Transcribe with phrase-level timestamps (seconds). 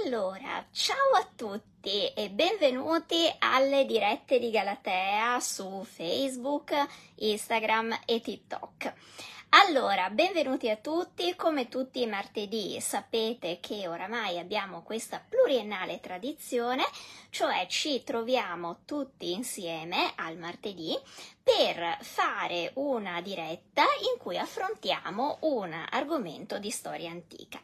[0.00, 6.72] Allora, ciao a tutti e benvenuti alle dirette di Galatea su Facebook,
[7.16, 8.94] Instagram e TikTok.
[9.50, 16.84] Allora, benvenuti a tutti, come tutti i martedì sapete che oramai abbiamo questa pluriennale tradizione,
[17.28, 20.98] cioè ci troviamo tutti insieme al martedì
[21.42, 27.60] per fare una diretta in cui affrontiamo un argomento di storia antica.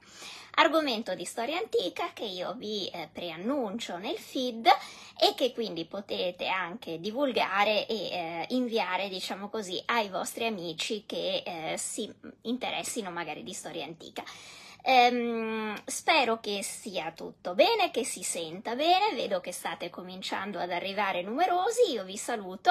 [0.61, 4.67] Argomento di storia antica che io vi eh, preannuncio nel feed
[5.17, 11.44] e che quindi potete anche divulgare e eh, inviare, diciamo così, ai vostri amici che
[11.46, 12.12] eh, si
[12.43, 14.25] interessino magari di storia antica.
[14.82, 20.71] Ehm, spero che sia tutto bene, che si senta bene, vedo che state cominciando ad
[20.71, 22.71] arrivare numerosi, io vi saluto,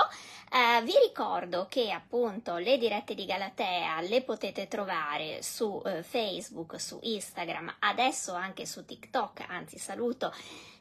[0.51, 6.79] eh, vi ricordo che appunto le dirette di Galatea le potete trovare su eh, Facebook,
[6.79, 10.33] su Instagram, adesso anche su TikTok, anzi saluto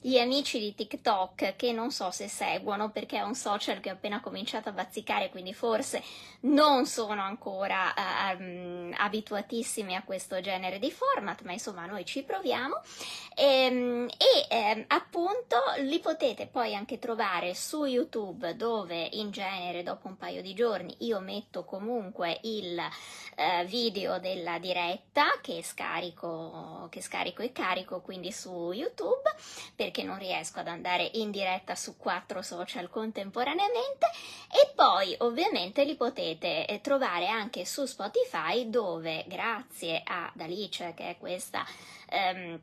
[0.06, 3.94] gli amici di TikTok che non so se seguono perché è un social che ho
[3.94, 6.00] appena cominciato a bazzicare, quindi forse
[6.42, 12.80] non sono ancora uh, abituatissimi a questo genere di format, ma insomma noi ci proviamo.
[13.34, 19.82] E, ehm, e eh, appunto li potete poi anche trovare su YouTube dove in genere
[19.82, 26.86] dopo un paio di giorni io metto comunque il eh, video della diretta che scarico,
[26.90, 29.34] che scarico e carico quindi su YouTube
[29.74, 34.06] perché perché non riesco ad andare in diretta su quattro social contemporaneamente.
[34.50, 41.10] E poi ovviamente li potete eh, trovare anche su Spotify dove grazie ad Alice che
[41.10, 41.64] è questa
[42.10, 42.60] ehm,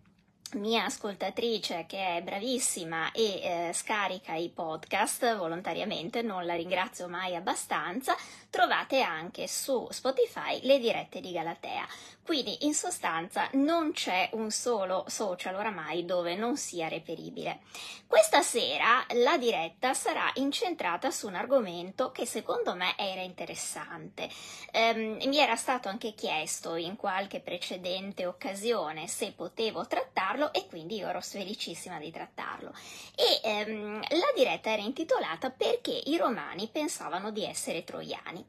[0.54, 7.36] mia ascoltatrice che è bravissima e eh, scarica i podcast volontariamente, non la ringrazio mai
[7.36, 8.16] abbastanza,
[8.54, 11.88] trovate anche su Spotify le dirette di Galatea.
[12.24, 17.62] Quindi in sostanza non c'è un solo social oramai dove non sia reperibile.
[18.08, 24.30] Questa sera la diretta sarà incentrata su un argomento che secondo me era interessante.
[24.72, 30.98] Um, mi era stato anche chiesto in qualche precedente occasione se potevo trattarlo e quindi
[30.98, 32.72] io ero felicissima di trattarlo.
[33.16, 38.43] E um, la diretta era intitolata Perché i romani pensavano di essere troiani.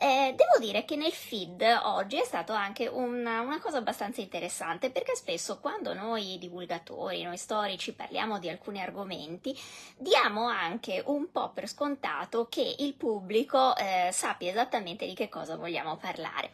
[0.00, 4.90] Eh, devo dire che nel feed oggi è stato anche una, una, cosa abbastanza interessante
[4.90, 9.58] perché spesso quando noi divulgatori, noi storici parliamo di alcuni argomenti,
[9.96, 15.56] diamo anche un po' per scontato che il pubblico eh, sappia esattamente di che cosa
[15.56, 16.52] vogliamo parlare.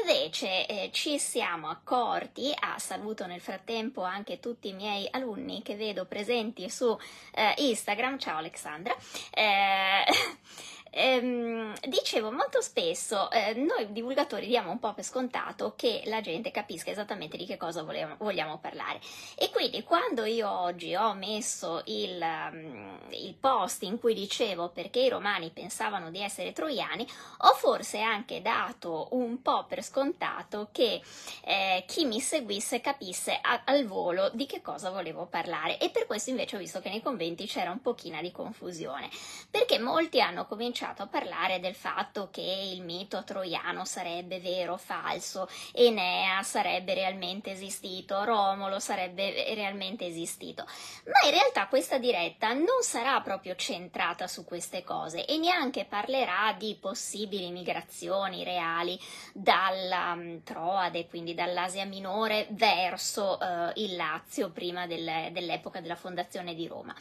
[0.00, 5.76] Invece eh, ci siamo accorti, ah, saluto nel frattempo anche tutti i miei alunni che
[5.76, 6.98] vedo presenti su
[7.34, 8.96] eh, Instagram, ciao Alexandra.
[10.90, 16.20] Eh, Ehm, dicevo molto spesso, eh, noi divulgatori diamo un po' per scontato che la
[16.20, 19.00] gente capisca esattamente di che cosa vogliamo, vogliamo parlare.
[19.36, 25.00] E quindi quando io oggi ho messo il, um, il, post in cui dicevo perché
[25.00, 27.06] i romani pensavano di essere troiani,
[27.38, 31.00] ho forse anche dato un po' per scontato che
[31.44, 35.78] eh, chi mi seguisse capisse a, al volo di che cosa volevo parlare.
[35.78, 39.08] E per questo invece ho visto che nei conventi c'era un pochino di confusione,
[39.50, 44.74] perché molti hanno cominciato cominciato a parlare del fatto che il mito troiano sarebbe vero
[44.74, 50.64] o falso, Enea sarebbe realmente esistito, Romolo sarebbe realmente esistito.
[51.06, 56.54] Ma in realtà questa diretta non sarà proprio centrata su queste cose e neanche parlerà
[56.56, 58.96] di possibili migrazioni reali
[59.32, 66.54] dalla um, Troade, quindi dall'Asia minore, verso uh, il Lazio prima del, dell'epoca della fondazione
[66.54, 66.94] di Roma.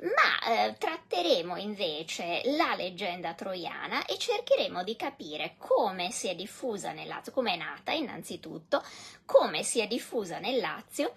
[0.00, 6.34] Ma uh, tratteremo invece la leggenda leggenda troiana e cercheremo di capire come si è
[6.34, 8.82] diffusa nel Lazio, come è nata innanzitutto,
[9.24, 11.12] come si è diffusa nel Lazio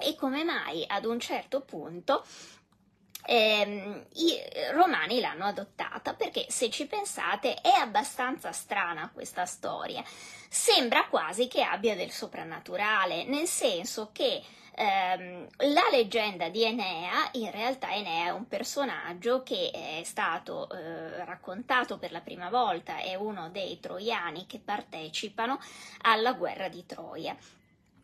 [0.00, 2.24] e come mai ad un certo punto
[3.28, 4.40] ehm, i
[4.72, 10.02] romani l'hanno adottata perché se ci pensate è abbastanza strana questa storia.
[10.48, 14.42] Sembra quasi che abbia del soprannaturale, nel senso che
[14.74, 21.22] ehm, la leggenda di Enea, in realtà Enea è un personaggio che è stato eh,
[21.24, 25.60] raccontato per la prima volta, è uno dei troiani che partecipano
[26.02, 27.36] alla guerra di Troia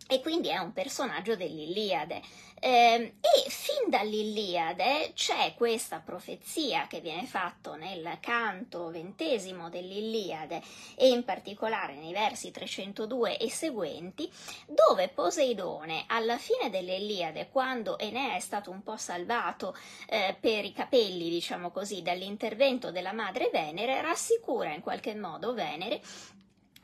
[0.06, 2.20] e quindi è un personaggio dell'Iliade.
[2.60, 10.62] Eh, e fin dall'Iliade c'è questa profezia che viene fatta nel canto ventesimo dell'Iliade
[10.94, 14.30] e in particolare nei versi 302 e seguenti,
[14.66, 19.76] dove Poseidone alla fine dell'Iliade, quando Enea è stato un po' salvato
[20.06, 26.00] eh, per i capelli, diciamo così, dall'intervento della madre Venere, rassicura in qualche modo Venere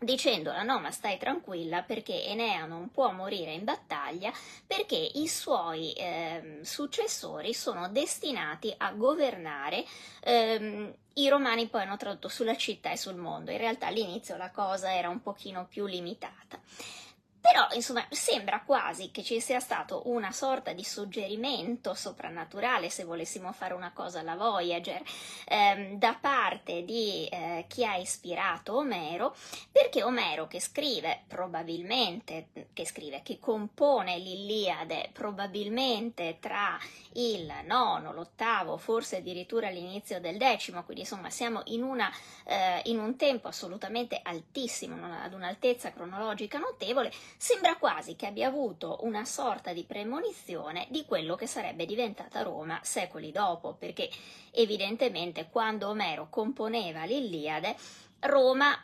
[0.02, 4.32] dicendola no ma stai tranquilla perché Enea non può morire in battaglia
[4.66, 9.84] perché i suoi eh, successori sono destinati a governare
[10.22, 13.50] ehm, i romani poi hanno tradotto sulla città e sul mondo.
[13.50, 16.58] In realtà all'inizio la cosa era un pochino più limitata
[17.40, 23.50] però, insomma, sembra quasi che ci sia stato una sorta di suggerimento soprannaturale, se volessimo
[23.52, 25.02] fare una cosa alla Voyager,
[25.46, 29.34] ehm, da parte di eh, chi ha ispirato Omero,
[29.72, 36.78] perché Omero che scrive probabilmente, che scrive, che compone l'Iliade probabilmente tra
[37.14, 42.12] il nono, l'ottavo, forse addirittura all'inizio del decimo, quindi insomma siamo in, una,
[42.44, 48.98] eh, in un tempo assolutamente altissimo, ad un'altezza cronologica notevole, sembra quasi che abbia avuto
[49.02, 54.08] una sorta di premonizione di quello che sarebbe diventata Roma secoli dopo, perché
[54.52, 57.76] evidentemente quando Omero componeva l'Iliade,
[58.20, 58.76] Roma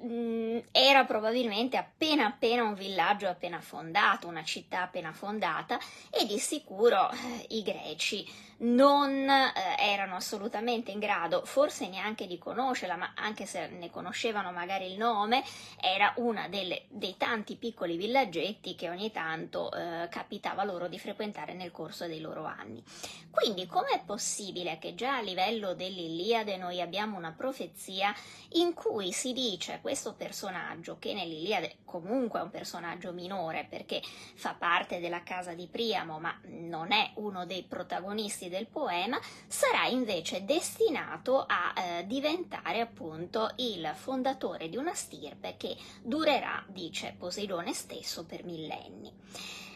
[0.00, 5.78] mh, era probabilmente appena appena un villaggio appena fondato, una città appena fondata
[6.10, 12.38] e di sicuro eh, i greci non eh, erano assolutamente in grado, forse neanche di
[12.38, 15.42] conoscerla, ma anche se ne conoscevano magari il nome,
[15.80, 16.14] era
[16.48, 22.06] delle, dei tanti piccoli villaggetti che ogni tanto eh, capitava loro di frequentare nel corso
[22.06, 22.82] dei loro anni.
[23.30, 28.14] Quindi com'è possibile che già a livello dell'Iliade noi abbiamo una profezia
[28.54, 34.54] in cui si dice questo personaggio, che nell'Iliade comunque è un personaggio minore perché fa
[34.54, 40.44] parte della casa di Priamo, ma non è uno dei protagonisti del poema, sarà invece
[40.44, 48.26] destinato a eh, diventare appunto il fondatore di una stirpe che durerà, dice Poseidone stesso,
[48.26, 49.10] per millenni.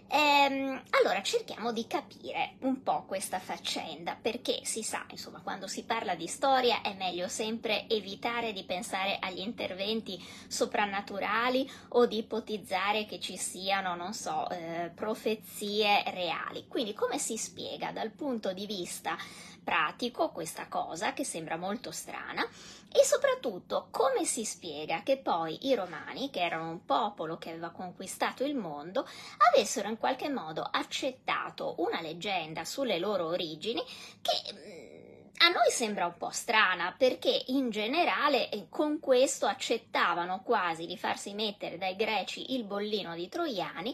[0.08, 5.84] Ehm, allora cerchiamo di capire un po' questa faccenda, perché si sa, insomma, quando si
[5.84, 13.06] parla di storia è meglio sempre evitare di pensare agli interventi soprannaturali o di ipotizzare
[13.06, 16.66] che ci siano, non so, eh, profezie reali.
[16.68, 19.16] Quindi come si spiega dal punto di vista
[19.64, 22.46] pratico questa cosa che sembra molto strana
[22.93, 27.70] e soprattutto come si spiega che poi i romani, che erano un popolo che aveva
[27.70, 29.05] conquistato il mondo,
[29.52, 33.82] avessero in qualche modo accettato una leggenda sulle loro origini
[34.22, 34.94] che mm,
[35.38, 40.96] a noi sembra un po' strana perché in generale eh, con questo accettavano quasi di
[40.96, 43.93] farsi mettere dai greci il bollino di troiani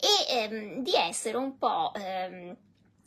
[0.00, 2.56] e ehm, di essere un po' ehm,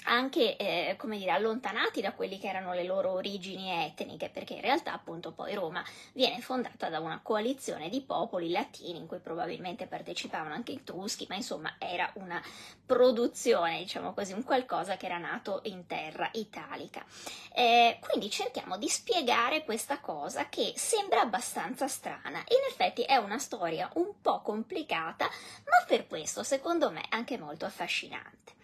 [0.03, 4.61] anche eh, come dire, allontanati da quelli che erano le loro origini etniche, perché in
[4.61, 5.83] realtà appunto poi Roma
[6.13, 11.25] viene fondata da una coalizione di popoli latini in cui probabilmente partecipavano anche i Etruschi,
[11.29, 12.41] ma insomma era una
[12.85, 17.05] produzione, diciamo così, un qualcosa che era nato in terra italica.
[17.53, 22.39] Eh, quindi cerchiamo di spiegare questa cosa che sembra abbastanza strana.
[22.39, 27.65] In effetti è una storia un po' complicata, ma per questo secondo me anche molto
[27.65, 28.59] affascinante.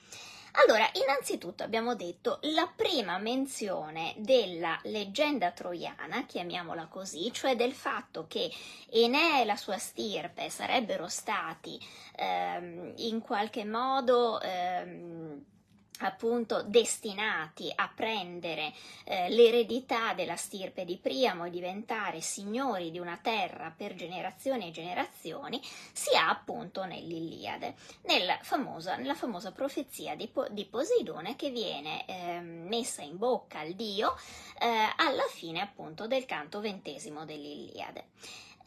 [0.59, 8.25] Allora, innanzitutto abbiamo detto la prima menzione della leggenda troiana, chiamiamola così, cioè del fatto
[8.27, 8.51] che
[8.89, 11.79] Enea e la sua stirpe sarebbero stati
[12.15, 15.45] ehm, in qualche modo ehm,
[15.99, 18.73] appunto destinati a prendere
[19.03, 24.71] eh, l'eredità della stirpe di Priamo e diventare signori di una terra per generazioni e
[24.71, 25.61] generazioni,
[25.91, 32.05] si ha appunto nell'Iliade, nella famosa, nella famosa profezia di, po- di, Poseidone che viene
[32.05, 34.15] eh, messa in bocca al dio
[34.59, 38.05] eh, alla fine appunto del canto ventesimo dell'Iliade.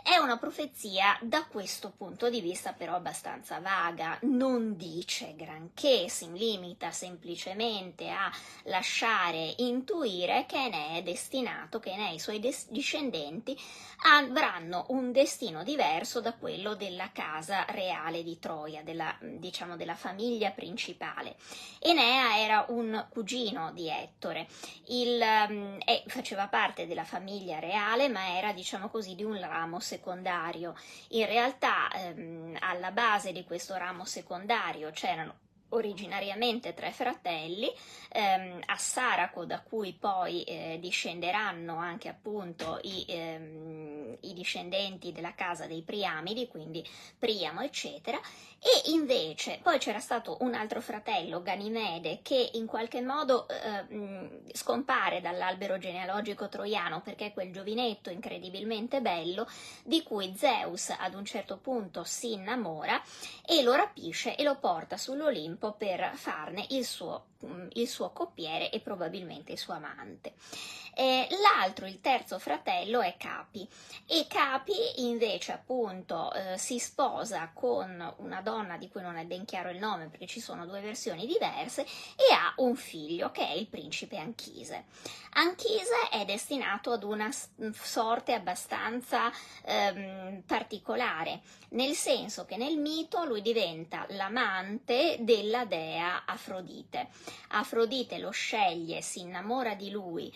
[0.02, 6.30] È una profezia da questo punto di vista però abbastanza vaga, non dice granché, si
[6.32, 8.30] limita semplicemente a
[8.64, 13.58] lasciare intuire che ne è destinato, che ne e i suoi des- discendenti
[14.02, 20.50] avranno un destino diverso da quello della casa reale di Troia, della, diciamo della famiglia
[20.50, 21.36] principale.
[21.78, 24.48] Enea era un cugino di Ettore,
[24.86, 30.74] il, um, faceva parte della famiglia reale ma era diciamo così di un ramo secondario.
[31.08, 35.34] In realtà ehm, alla base di questo ramo secondario c'erano
[35.70, 37.70] originariamente tre fratelli,
[38.10, 45.34] ehm, a Saraco da cui poi eh, discenderanno anche appunto i, ehm, i, discendenti della
[45.34, 46.86] casa dei Priamidi, quindi
[47.18, 48.18] Priamo eccetera,
[48.58, 55.20] e invece poi c'era stato un altro fratello, Ganimede, che in qualche modo eh, scompare
[55.20, 59.46] dall'albero genealogico troiano perché è quel giovinetto incredibilmente bello
[59.84, 63.00] di cui Zeus ad un certo punto si innamora
[63.46, 67.24] e lo rapisce e lo porta sull'Olimpo per farne il suo
[67.72, 70.34] il suo coppiere e probabilmente il suo amante.
[71.00, 73.66] Eh, l'altro, il terzo fratello, è Capi
[74.04, 74.74] e Capi
[75.06, 79.78] invece appunto eh, si sposa con una donna di cui non è ben chiaro il
[79.78, 84.18] nome perché ci sono due versioni diverse e ha un figlio che è il principe
[84.18, 84.84] Anchise.
[85.32, 87.30] Anchise è destinato ad una
[87.72, 89.32] sorte abbastanza
[89.64, 91.40] ehm, particolare,
[91.70, 97.08] nel senso che nel mito lui diventa l'amante della dea Afrodite.
[97.50, 100.34] Afrodite lo sceglie, si innamora di lui,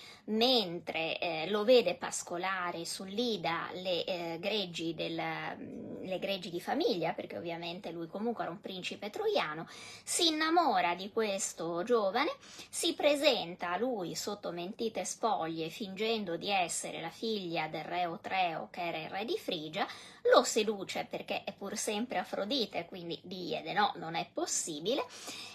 [0.54, 7.12] mentre eh, lo vede pascolare sull'Ida le, eh, greggi del, mm, le greggi di famiglia,
[7.12, 9.66] perché ovviamente lui comunque era un principe troiano,
[10.04, 12.32] si innamora di questo giovane,
[12.68, 18.68] si presenta a lui sotto mentite spoglie fingendo di essere la figlia del re Otreo
[18.70, 19.86] che era il re di Frigia,
[20.32, 25.04] lo seduce perché è pur sempre Afrodite, quindi diede no, non è possibile,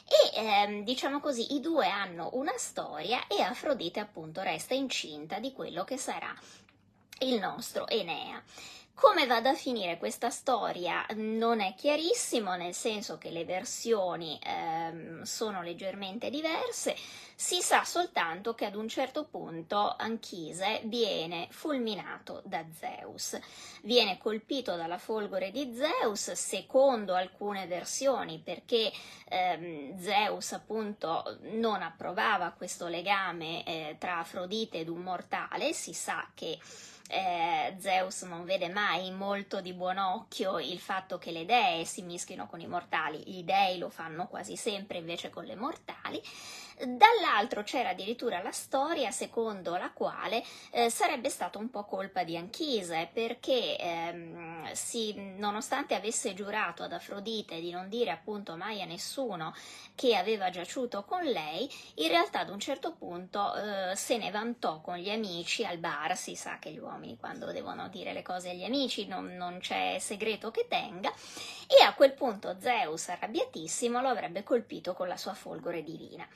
[0.10, 5.54] e ehm, diciamo così i due hanno una storia e Afrodite appunto resta incinta di
[5.54, 6.34] quello che sarà
[7.20, 8.42] il nostro Enea.
[9.00, 15.22] Come vada a finire questa storia non è chiarissimo, nel senso che le versioni ehm,
[15.22, 16.98] sono leggermente diverse.
[17.34, 23.40] Si sa soltanto che ad un certo punto Anchise viene fulminato da Zeus.
[23.84, 28.92] Viene colpito dalla folgore di Zeus, secondo alcune versioni, perché
[29.30, 35.72] ehm, Zeus appunto non approvava questo legame eh, tra Afrodite ed un mortale.
[35.72, 36.60] Si sa che
[37.12, 42.04] eh, Zeus non vede mai molto di buon occhio il fatto che le dee si
[42.04, 46.22] mischino con i mortali, gli dei lo fanno quasi sempre invece con le mortali.
[46.80, 52.38] Dall'altro c'era addirittura la storia secondo la quale eh, sarebbe stato un po' colpa di
[52.38, 58.86] Anchise perché ehm, si, nonostante avesse giurato ad Afrodite di non dire appunto mai a
[58.86, 59.54] nessuno
[59.94, 64.80] che aveva giaciuto con lei, in realtà ad un certo punto eh, se ne vantò
[64.80, 68.52] con gli amici al bar, si sa che gli uomini quando devono dire le cose
[68.52, 71.12] agli amici non, non c'è segreto che tenga,
[71.68, 76.28] e a quel punto Zeus, arrabbiatissimo, lo avrebbe colpito con la sua folgore divina.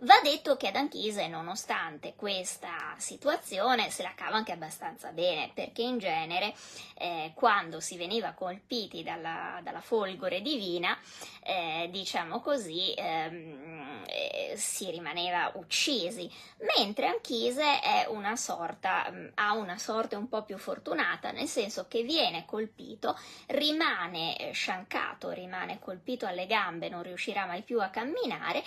[0.00, 5.82] Va detto che ad Anchise, nonostante questa situazione, se la cava anche abbastanza bene, perché
[5.82, 6.54] in genere
[6.94, 10.96] eh, quando si veniva colpiti dalla, dalla folgore divina,
[11.42, 16.30] eh, diciamo così, ehm, eh, si rimaneva uccisi,
[16.76, 22.02] mentre Anchise una sorta, mm, ha una sorte un po' più fortunata, nel senso che
[22.02, 28.62] viene colpito, rimane eh, sciancato, rimane colpito alle gambe, non riuscirà mai più a camminare,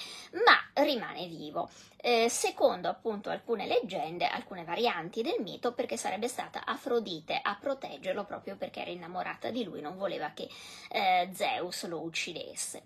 [0.46, 6.28] ma rimane rimane vivo, eh, secondo appunto alcune leggende, alcune varianti del mito, perché sarebbe
[6.28, 10.50] stata Afrodite a proteggerlo proprio perché era innamorata di lui, non voleva che
[10.90, 12.82] eh, Zeus lo uccidesse.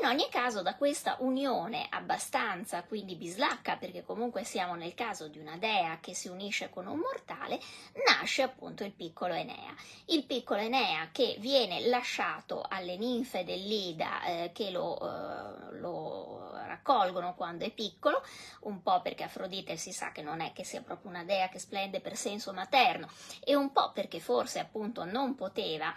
[0.00, 5.38] In ogni caso, da questa unione abbastanza quindi bislacca, perché comunque siamo nel caso di
[5.38, 7.58] una dea che si unisce con un mortale,
[8.06, 9.74] nasce appunto il piccolo Enea.
[10.06, 16.49] Il piccolo Enea che viene lasciato alle ninfe dell'Ida eh, che lo, eh, lo
[16.80, 18.22] raccolgono quando è piccolo,
[18.60, 21.58] un po' perché Afrodite si sa che non è che sia proprio una dea che
[21.58, 23.08] splende per senso materno
[23.44, 25.94] e un po' perché forse appunto non poteva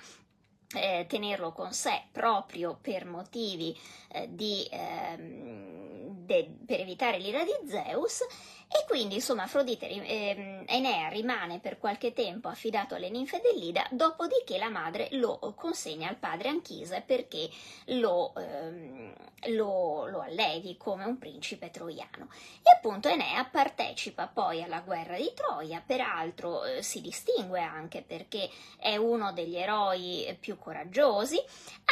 [0.75, 3.77] eh, tenerlo con sé proprio per motivi
[4.09, 8.25] eh, di, eh, de, per evitare l'ira di Zeus
[8.67, 14.57] e quindi, insomma, Afrodite, eh, Enea rimane per qualche tempo affidato alle ninfe dell'Ida, dopodiché
[14.57, 17.49] la madre lo consegna al padre Anchise perché
[17.87, 19.13] lo, ehm,
[19.49, 22.29] lo, lo allevi come un principe troiano.
[22.63, 28.49] E appunto Enea partecipa poi alla guerra di Troia, peraltro eh, si distingue anche perché
[28.79, 31.39] è uno degli eroi più coraggiosi,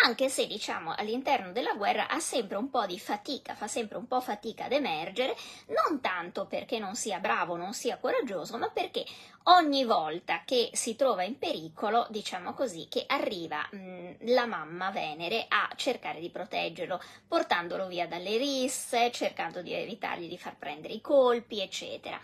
[0.04, 4.08] anche se diciamo all'interno della guerra ha sempre un po' di fatica, fa sempre un
[4.08, 5.36] po' fatica ad emergere,
[5.68, 9.04] non tanto perché perché non sia bravo, non sia coraggioso, ma perché
[9.46, 15.46] ogni volta che si trova in pericolo, diciamo così, che arriva mh, la mamma Venere
[15.48, 21.02] a cercare di proteggerlo, portandolo via dalle risse, cercando di evitargli di far prendere i
[21.02, 22.22] colpi, eccetera.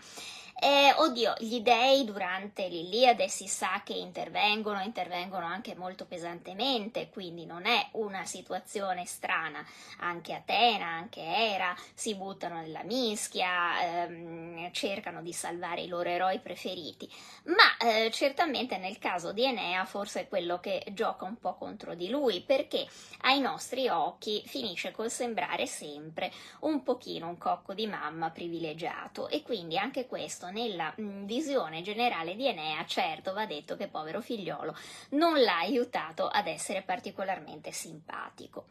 [0.60, 7.46] Eh, oddio, gli dei durante l'Iliade si sa che intervengono, intervengono anche molto pesantemente, quindi
[7.46, 9.64] non è una situazione strana.
[10.00, 16.40] Anche Atena, anche Era si buttano nella mischia, ehm, cercano di salvare i loro eroi
[16.40, 17.08] preferiti.
[17.44, 21.94] Ma eh, certamente nel caso di Enea forse è quello che gioca un po' contro
[21.94, 22.84] di lui, perché
[23.22, 29.42] ai nostri occhi finisce col sembrare sempre un pochino un cocco di mamma privilegiato e
[29.42, 34.76] quindi anche questo nella mh, visione generale di Enea, certo va detto che povero figliolo
[35.10, 38.66] non l'ha aiutato ad essere particolarmente simpatico.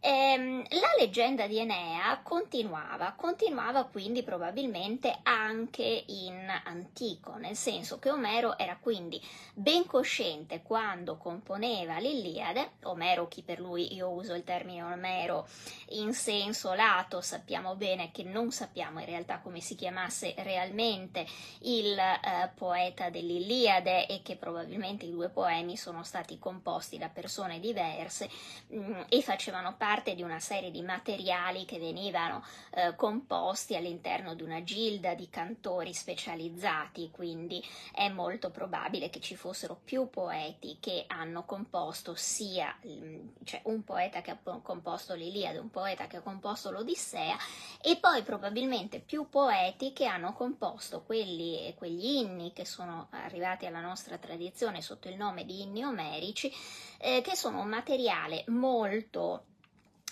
[0.00, 8.10] Ehm, la leggenda di Enea continuava, continuava quindi probabilmente anche in antico, nel senso che
[8.10, 9.20] Omero era quindi
[9.54, 15.48] ben cosciente quando componeva l'Iliade, Omero chi per lui, io uso il termine Omero
[15.90, 21.26] in senso lato, sappiamo bene che non sappiamo in realtà come si chiamasse realmente
[21.60, 27.58] il eh, poeta dell'Iliade e che probabilmente i due poemi sono stati composti da persone
[27.58, 28.28] diverse
[28.68, 33.76] mh, mm, e facevano parte parte di una serie di materiali che venivano eh, composti
[33.76, 40.10] all'interno di una gilda di cantori specializzati, quindi è molto probabile che ci fossero più
[40.10, 46.08] poeti che hanno composto sia mm, cioè un poeta che ha composto l'Iliade, un poeta
[46.08, 47.36] che ha composto l'Odissea
[47.80, 53.80] e poi probabilmente più poeti che hanno composto quelli, quegli inni che sono arrivati alla
[53.80, 56.52] nostra tradizione sotto il nome di inni omerici,
[56.98, 59.44] eh, che sono un materiale molto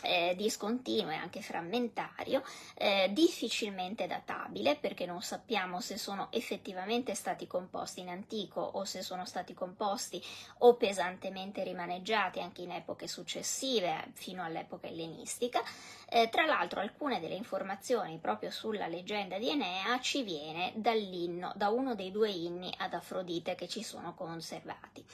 [0.05, 2.43] eh, discontinuo e anche frammentario,
[2.75, 9.03] eh, difficilmente databile perché non sappiamo se sono effettivamente stati composti in antico o se
[9.03, 10.23] sono stati composti
[10.59, 15.63] o pesantemente rimaneggiati anche in epoche successive fino all'epoca ellenistica.
[16.09, 21.71] Eh, tra l'altro alcune delle informazioni proprio sulla leggenda di Enea ci viene dall'inno, da
[21.71, 25.05] uno dei due inni ad Afrodite che ci sono conservati.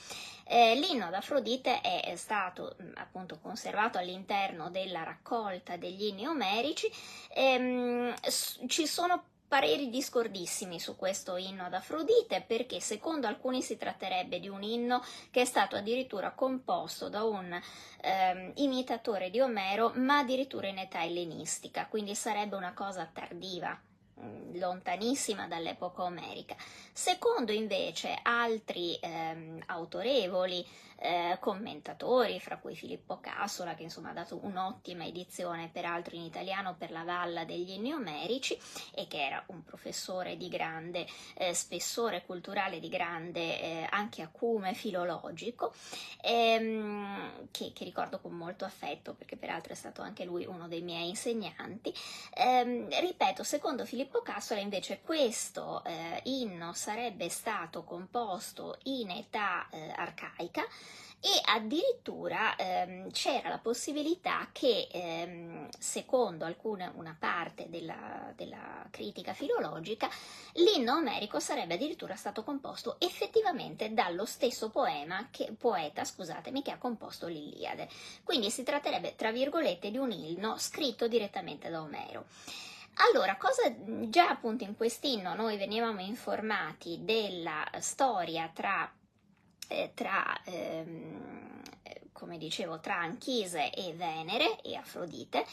[0.53, 6.91] Eh, l'inno ad Afrodite è stato appunto conservato all'interno della raccolta degli inni omerici.
[7.33, 8.13] Ehm,
[8.67, 14.49] ci sono pareri discordissimi su questo inno ad Afrodite perché secondo alcuni si tratterebbe di
[14.49, 17.57] un inno che è stato addirittura composto da un
[18.01, 23.90] ehm, imitatore di Omero ma addirittura in età ellenistica, quindi sarebbe una cosa tardiva Mm,
[24.55, 26.57] lontanissima dall'epoca omerica.
[26.93, 30.67] Secondo invece altri ehm, autorevoli
[31.01, 36.75] eh, commentatori, fra cui Filippo Cassola, che insomma ha dato un'ottima edizione peraltro in italiano
[36.77, 38.59] per la Valla degli Inni Omerici
[38.95, 44.75] e che era un professore di grande eh, spessore culturale, di grande eh, anche acume
[44.75, 45.73] filologico,
[46.23, 50.83] ehm, che, che, ricordo con molto affetto perché peraltro è stato anche lui uno dei
[50.83, 51.93] miei insegnanti.
[52.35, 59.69] Ehm, ripeto, secondo Filippo Filippo Cassola invece questo eh, inno sarebbe stato composto in età
[59.71, 60.65] eh, arcaica
[61.23, 69.35] e addirittura ehm, c'era la possibilità che, ehm, secondo alcune, una parte della, della, critica
[69.35, 70.09] filologica,
[70.55, 74.71] l'inno omerico sarebbe addirittura stato composto effettivamente dallo stesso
[75.31, 76.03] che, poeta
[76.63, 77.89] che ha composto l'Iliade.
[78.25, 82.25] Quindi si tratterebbe, tra virgolette, di un inno scritto direttamente da Omero.
[83.13, 83.73] Allora, cosa
[84.09, 88.91] già appunto in quest'inno noi venivamo informati della storia tra,
[89.71, 91.63] eh, tra ehm,
[92.13, 95.47] come dicevo, tra Anchise e Venere e Afrodite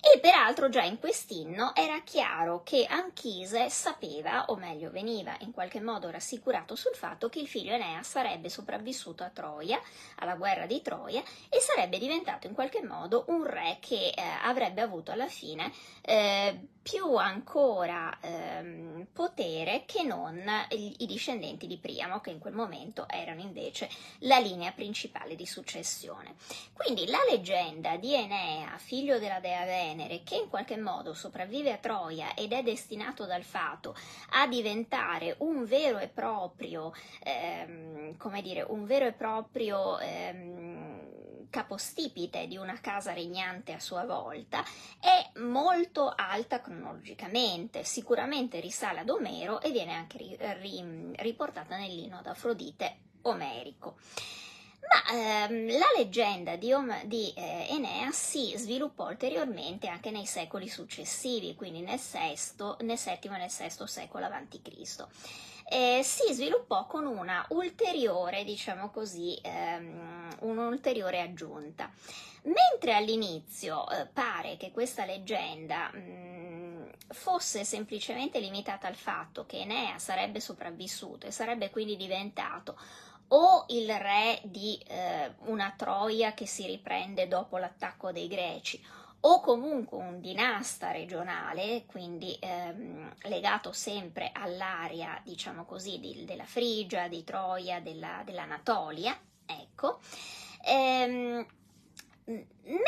[0.00, 5.80] e peraltro già in quest'inno era chiaro che Anchise sapeva, o meglio veniva in qualche
[5.80, 9.80] modo rassicurato sul fatto che il figlio Enea sarebbe sopravvissuto a Troia,
[10.20, 14.82] alla guerra di Troia, e sarebbe diventato in qualche modo un re che eh, avrebbe
[14.82, 22.30] avuto alla fine eh, più ancora ehm, potere che non i discendenti di Priamo, che
[22.30, 26.36] in quel momento erano invece la linea principale di successione.
[26.72, 29.87] Quindi la leggenda di Enea, figlio della dea Venere,
[30.24, 33.94] che in qualche modo sopravvive a Troia ed è destinato dal fato
[34.30, 42.46] a diventare un vero e proprio, ehm, come dire, un vero e proprio ehm, capostipite
[42.46, 44.62] di una casa regnante a sua volta,
[45.00, 52.18] è molto alta cronologicamente, sicuramente risale ad Omero e viene anche ri, ri, riportata nell'inno
[52.18, 53.96] ad Afrodite omerico.
[54.80, 60.68] Ma ehm, la leggenda di, Om- di eh, Enea si sviluppò ulteriormente anche nei secoli
[60.68, 65.06] successivi, quindi nel, VII e nel VI secolo a.C
[65.70, 71.90] eh, si sviluppò con una ulteriore, diciamo così, ehm, un'ulteriore aggiunta.
[72.44, 79.58] Mentre all'inizio eh, pare che questa leggenda mh, mm, fosse semplicemente limitata al fatto che
[79.58, 82.78] Enea sarebbe sopravvissuto e sarebbe quindi diventato
[83.28, 88.82] o il re di eh, una Troia che si riprende dopo l'attacco dei Greci,
[89.20, 97.08] o comunque un dinasta regionale, quindi ehm, legato sempre all'area, diciamo così, di, della Frigia,
[97.08, 99.98] di Troia, della, dell'Anatolia, ecco.
[100.64, 101.44] Ehm,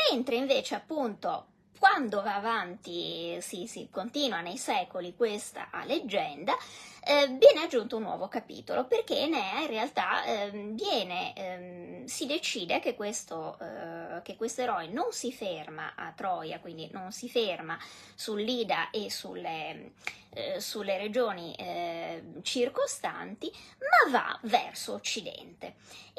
[0.09, 1.47] mentre invece appunto
[1.81, 6.55] quando va avanti, si, si continua nei secoli questa leggenda,
[7.03, 12.79] eh, viene aggiunto un nuovo capitolo perché Enea in realtà eh, viene, eh, si decide
[12.79, 17.79] che questo, eh, che questo eroe non si ferma a Troia, quindi non si ferma
[18.13, 19.93] sull'Ida e sulle,
[20.29, 25.77] eh, sulle regioni eh, circostanti, ma va verso occidente.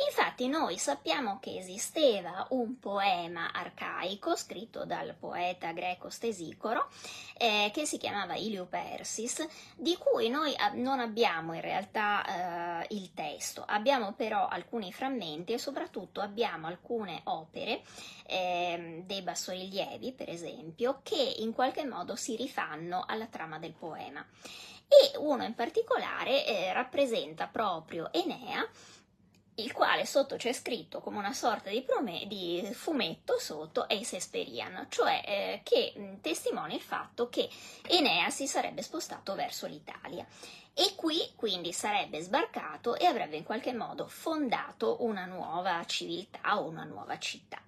[0.08, 6.88] Infatti noi sappiamo che esisteva un poema arcaico scritto dal poeta greco Stesicoro
[7.36, 13.64] eh, che si chiamava Iliopersis, di cui noi non abbiamo in realtà eh, il testo,
[13.66, 17.82] abbiamo però alcuni frammenti e soprattutto abbiamo alcune opere
[18.26, 24.24] eh, dei bassorilievi, per esempio, che in qualche modo si rifanno alla trama del poema.
[24.86, 28.68] E uno in particolare eh, rappresenta proprio Enea
[29.56, 34.86] il quale sotto c'è scritto come una sorta di, prome- di fumetto sotto Ace Esperian,
[34.88, 37.48] cioè eh, che mh, testimonia il fatto che
[37.86, 40.26] Enea si sarebbe spostato verso l'Italia
[40.74, 46.66] e qui quindi sarebbe sbarcato e avrebbe in qualche modo fondato una nuova civiltà o
[46.66, 47.60] una nuova città.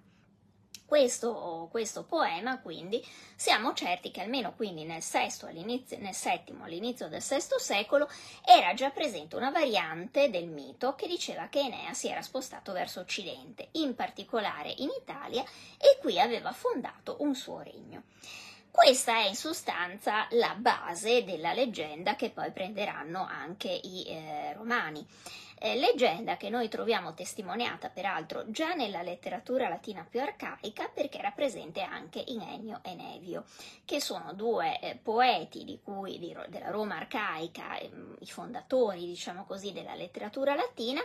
[0.85, 3.03] Questo, questo, poema, quindi,
[3.35, 8.07] siamo certi che almeno nel, nel settimo, all'inizio del VI secolo,
[8.45, 12.99] era già presente una variante del mito che diceva che Enea si era spostato verso
[12.99, 15.43] occidente, in particolare in Italia,
[15.77, 18.03] e qui aveva fondato un suo regno.
[18.69, 25.03] Questa è in sostanza la base della leggenda che poi prenderanno anche i eh, romani
[25.65, 31.31] eh, leggenda che noi troviamo testimoniata peraltro già nella letteratura latina più arcaica perché era
[31.31, 33.45] presente anche in Ennio e Nevio,
[33.83, 39.45] che sono due eh, poeti di cui, di, della Roma arcaica, eh, i fondatori diciamo
[39.45, 41.01] così della letteratura latina,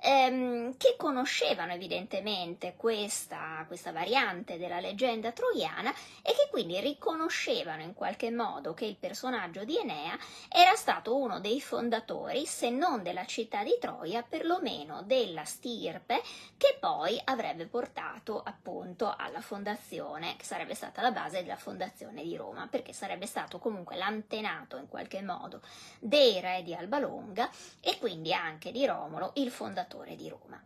[0.00, 7.94] ehm, che conoscevano evidentemente questa, questa variante della leggenda troiana e che quindi riconoscevano in
[7.94, 10.16] qualche modo che il personaggio di Enea
[10.48, 16.22] era stato uno dei fondatori, se non della città di Troia, perlomeno della stirpe
[16.56, 22.36] che poi avrebbe portato appunto alla fondazione, che sarebbe stata la base della fondazione di
[22.36, 25.60] Roma, perché sarebbe stato comunque l'antenato in qualche modo
[25.98, 30.62] dei re di Alba Longa e quindi anche di Romolo, il fondatore fondatore di Roma.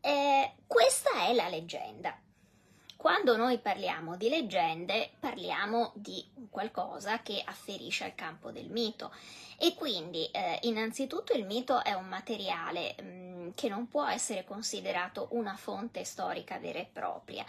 [0.00, 2.16] Eh, questa è la leggenda.
[2.94, 9.12] Quando noi parliamo di leggende parliamo di qualcosa che afferisce al campo del mito
[9.58, 14.44] e quindi eh, innanzitutto il mito è un materiale mh, mm, che non può essere
[14.44, 17.44] considerato una fonte storica vera e propria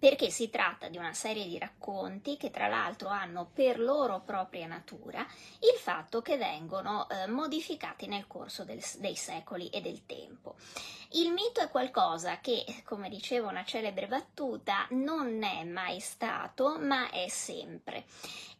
[0.00, 4.66] perché si tratta di una serie di racconti che tra l'altro hanno per loro propria
[4.66, 10.56] natura il fatto che vengono eh, modificati nel corso del, dei secoli e del tempo.
[11.14, 17.10] Il mito è qualcosa che, come diceva una celebre battuta, non è mai stato, ma
[17.10, 18.04] è sempre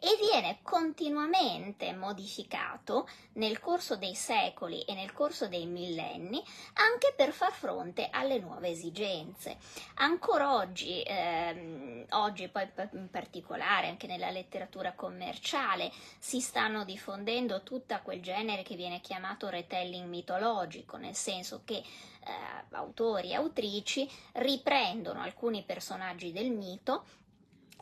[0.02, 6.42] e viene continuamente modificato nel corso dei secoli e nel corso dei millenni
[6.74, 9.58] anche per far fronte alle nuove esigenze.
[9.96, 18.00] Ancora oggi, ehm, oggi poi in particolare anche nella letteratura commerciale, si stanno diffondendo tutto
[18.02, 21.82] quel genere che viene chiamato retelling mitologico, nel senso che
[22.24, 27.04] eh, autori e autrici riprendono alcuni personaggi del mito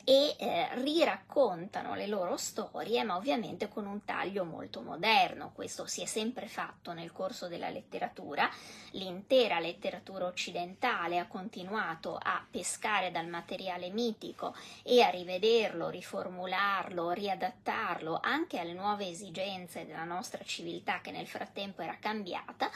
[0.09, 5.53] e eh, riraccontano le loro storie, ma ovviamente con un taglio molto moderno.
[5.53, 8.49] Questo si è sempre fatto nel corso della letteratura.
[8.93, 18.19] L'intera letteratura occidentale ha continuato a pescare dal materiale mitico e a rivederlo, riformularlo, riadattarlo
[18.23, 22.71] anche alle nuove esigenze della nostra civiltà che nel frattempo era cambiata.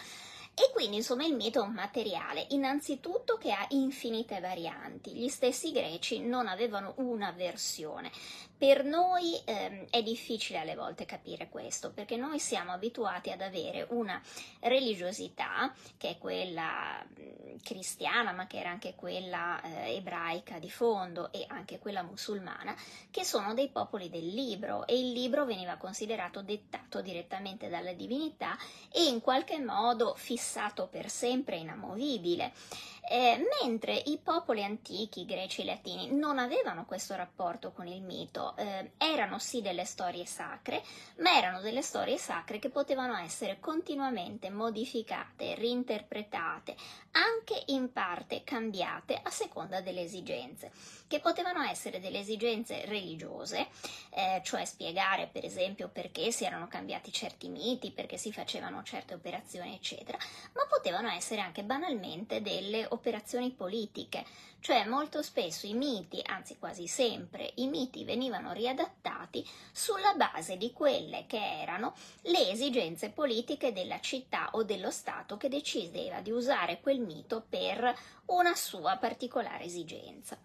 [0.54, 5.14] E quindi insomma il mito è un materiale innanzitutto che ha infinite varianti.
[5.14, 8.10] Gli stessi greci non avevano una versione.
[8.58, 13.86] Per noi ehm, è difficile alle volte capire questo perché noi siamo abituati ad avere
[13.90, 14.20] una
[14.60, 21.32] religiosità che è quella mh, cristiana ma che era anche quella eh, ebraica di fondo
[21.32, 22.76] e anche quella musulmana
[23.10, 28.56] che sono dei popoli del libro e il libro veniva considerato dettato direttamente dalla divinità
[28.92, 30.40] e in qualche modo fissato
[30.88, 32.52] per sempre inamovibile.
[33.04, 38.56] Eh, mentre i popoli antichi, greci e latini, non avevano questo rapporto con il mito,
[38.56, 40.82] eh, erano sì delle storie sacre,
[41.18, 46.76] ma erano delle storie sacre che potevano essere continuamente modificate, reinterpretate,
[47.10, 50.70] anche in parte cambiate a seconda delle esigenze,
[51.08, 53.66] che potevano essere delle esigenze religiose,
[54.10, 59.14] eh, cioè spiegare per esempio perché si erano cambiati certi miti, perché si facevano certe
[59.14, 60.16] operazioni, eccetera,
[60.52, 64.24] ma potevano essere anche banalmente delle operazioni politiche,
[64.60, 70.72] cioè molto spesso i miti, anzi quasi sempre, i miti venivano riadattati sulla base di
[70.72, 76.80] quelle che erano le esigenze politiche della città o dello Stato che decideva di usare
[76.80, 77.92] quel mito per
[78.26, 80.38] una sua particolare esigenza.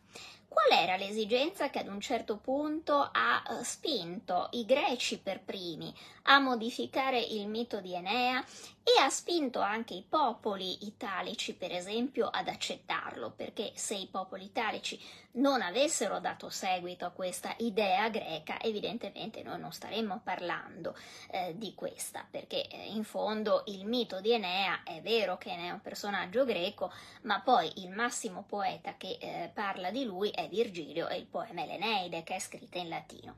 [0.47, 5.93] Qual era l'esigenza che ad un certo punto ha eh, spinto i greci per primi
[6.29, 8.43] a modificare il mito di Enea
[8.83, 14.45] e ha spinto anche i popoli italici, per esempio, ad accettarlo, perché se i popoli
[14.45, 14.99] italici
[15.33, 20.95] non avessero dato seguito a questa idea greca, evidentemente noi non staremmo parlando
[21.31, 25.71] eh, di questa, perché eh, in fondo il mito di Enea è vero che Enea
[25.71, 26.91] è un personaggio greco,
[27.23, 31.63] ma poi il massimo poeta che eh, parla di lui è Virgilio e il poema
[31.63, 33.35] Eleneide che è scritto in latino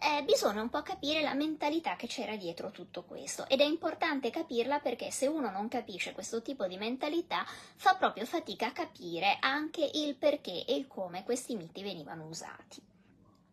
[0.00, 4.30] eh, bisogna un po' capire la mentalità che c'era dietro tutto questo ed è importante
[4.30, 7.44] capirla perché se uno non capisce questo tipo di mentalità
[7.76, 12.80] fa proprio fatica a capire anche il perché e il come questi miti venivano usati.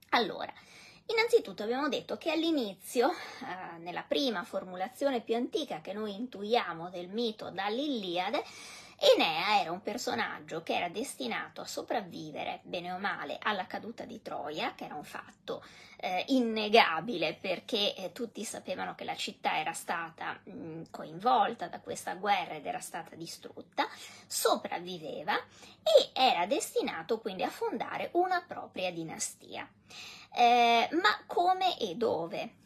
[0.09, 0.53] Allora,
[1.09, 7.07] Innanzitutto abbiamo detto che all'inizio, eh, nella prima formulazione più antica che noi intuiamo del
[7.07, 8.43] mito dall'Iliade,
[8.99, 14.23] Enea era un personaggio che era destinato a sopravvivere, bene o male, alla caduta di
[14.23, 15.63] Troia, che era un fatto
[15.97, 21.79] eh, innegabile perché eh, tutti sapevano che la città era stata mh, mm, coinvolta da
[21.79, 23.87] questa guerra ed era stata distrutta,
[24.25, 29.69] sopravviveva e era destinato quindi a fondare una propria dinastia.
[30.33, 32.65] Eh, ma come e dove?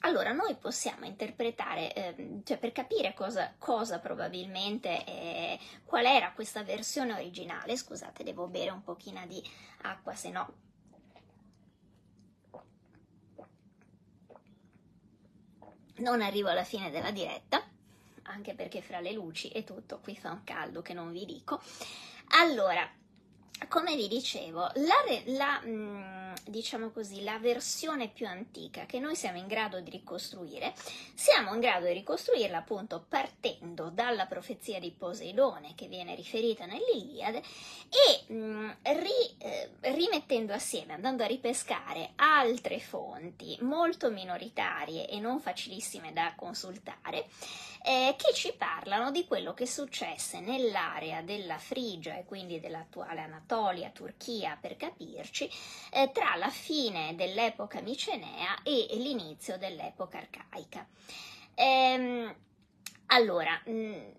[0.00, 6.62] Allora, noi possiamo interpretare, eh, cioè per capire cosa, cosa probabilmente, eh, qual era questa
[6.62, 9.42] versione originale, scusate, devo bere un pochino di
[9.82, 10.54] acqua, se no
[16.00, 17.62] non arrivo alla fine della diretta,
[18.22, 21.60] anche perché fra le luci e tutto qui fa un caldo che non vi dico.
[22.38, 22.88] Allora,
[23.68, 24.94] come vi dicevo, la,
[25.26, 30.74] la, mm, diciamo così, la versione più antica che noi siamo in grado di ricostruire,
[31.14, 37.42] siamo in grado di ricostruirla appunto partendo dalla profezia di Poseidone che viene riferita nell'Iliade
[37.88, 45.40] e mm, ri, eh, rimettendo assieme, andando a ripescare altre fonti molto minoritarie e non
[45.40, 47.26] facilissime da consultare,
[47.82, 53.90] eh, che ci parlano di quello che successe nell'area della Frigia e quindi dell'attuale Anatolia,
[53.90, 55.50] Turchia per capirci,
[55.92, 60.86] eh, tra la fine dell'epoca micenea e l'inizio dell'epoca arcaica.
[61.54, 62.34] Ehm,
[63.06, 64.10] allora, mh, mm,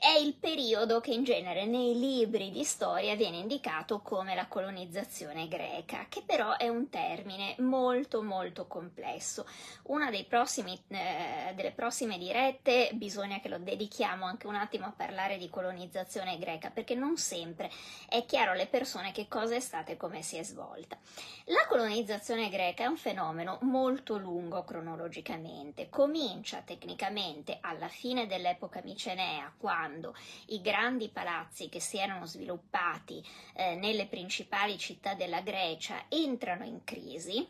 [0.00, 5.48] è il periodo che in genere nei libri di storia viene indicato come la colonizzazione
[5.48, 9.46] greca, che però è un termine molto molto complesso.
[9.84, 15.38] Una prossimi, eh, delle prossime dirette bisogna che lo dedichiamo anche un attimo a parlare
[15.38, 17.70] di colonizzazione greca, perché non sempre
[18.08, 20.98] è chiaro alle persone che cosa è stata e come si è svolta.
[21.44, 29.52] La colonizzazione greca è un fenomeno molto lungo cronologicamente, comincia tecnicamente alla fine dell'epoca micenea,
[29.56, 30.14] quando quando
[30.46, 36.84] i grandi palazzi che si erano sviluppati eh, nelle principali città della Grecia entrano in
[36.84, 37.46] crisi,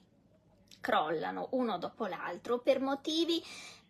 [0.81, 3.41] crollano uno dopo l'altro per motivi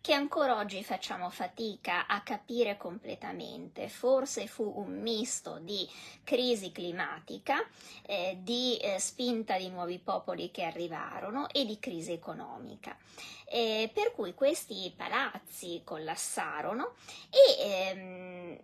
[0.05, 3.89] che ancora oggi facciamo fatica a capire completamente.
[3.89, 5.89] Forse fu un misto di
[6.23, 7.67] crisi climatica,
[8.05, 12.95] eh, di eh, spinta di nuovi popoli che arrivarono e di crisi economica.
[13.45, 16.93] Eh, per cui questi palazzi collassarono
[17.31, 18.57] e ehm,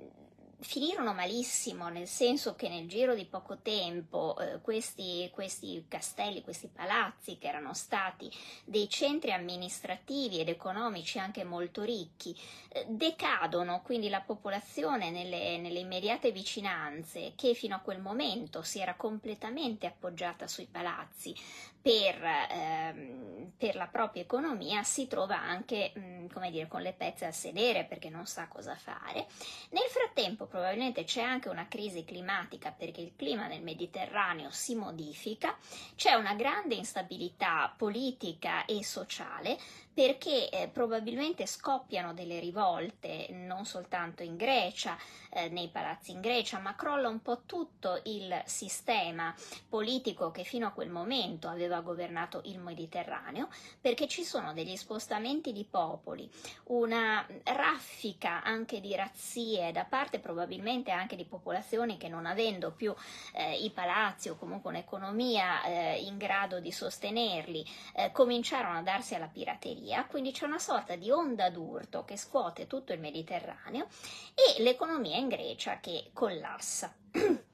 [0.62, 6.68] finirono malissimo, nel senso che nel giro di poco tempo eh, questi, questi, castelli, questi
[6.68, 8.32] palazzi che erano stati
[8.64, 12.38] dei centri amministrativi ed economici anche molto ricchi,
[12.70, 18.80] eh, decadono, quindi la popolazione nelle, nelle, immediate vicinanze che fino a quel momento si
[18.80, 21.36] era completamente appoggiata sui palazzi
[21.82, 26.94] per, ehm, per la propria economia si trova anche, mh, mm, come dire, con le
[26.94, 29.28] pezze a sedere perché non sa cosa fare.
[29.70, 35.58] Nel frattempo probabilmente c'è anche una crisi climatica perché il clima nel Mediterraneo si modifica,
[35.96, 39.58] c'è una grande instabilità politica e sociale
[39.94, 44.98] perché eh, probabilmente scoppiano delle rivolte non soltanto in Grecia,
[45.30, 49.34] eh, nei palazzi in Grecia, ma crolla un po' tutto il sistema
[49.68, 53.50] politico che fino a quel momento aveva governato il Mediterraneo,
[53.80, 56.30] perché ci sono degli spostamenti di popoli,
[56.66, 62.94] una raffica anche di razzie da parte probabilmente anche di popolazioni che non avendo più
[63.34, 69.16] eh, i palazzi o comunque un'economia eh, in grado di sostenerli, eh, cominciarono a darsi
[69.16, 73.88] alla pirateria via, quindi c'è una sorta di onda d'urto che scuote tutto il Mediterraneo
[74.36, 76.94] e l'economia in Grecia che collassa.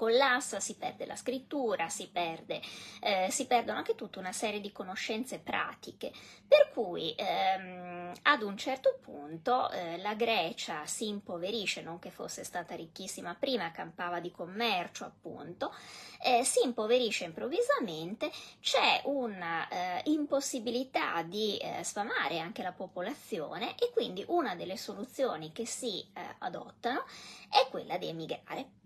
[0.00, 2.62] collassa, si perde la scrittura, si, perde,
[3.02, 6.10] eh, si perdono anche tutta una serie di conoscenze pratiche,
[6.48, 12.44] per cui ehm, ad un certo punto eh, la Grecia si impoverisce, non che fosse
[12.44, 15.70] stata ricchissima prima, campava di commercio appunto,
[16.22, 23.90] eh, si impoverisce improvvisamente, c'è una eh, impossibilità di eh, sfamare anche la popolazione e
[23.92, 27.04] quindi una delle soluzioni che si eh, adottano
[27.50, 28.79] è quella di emigrare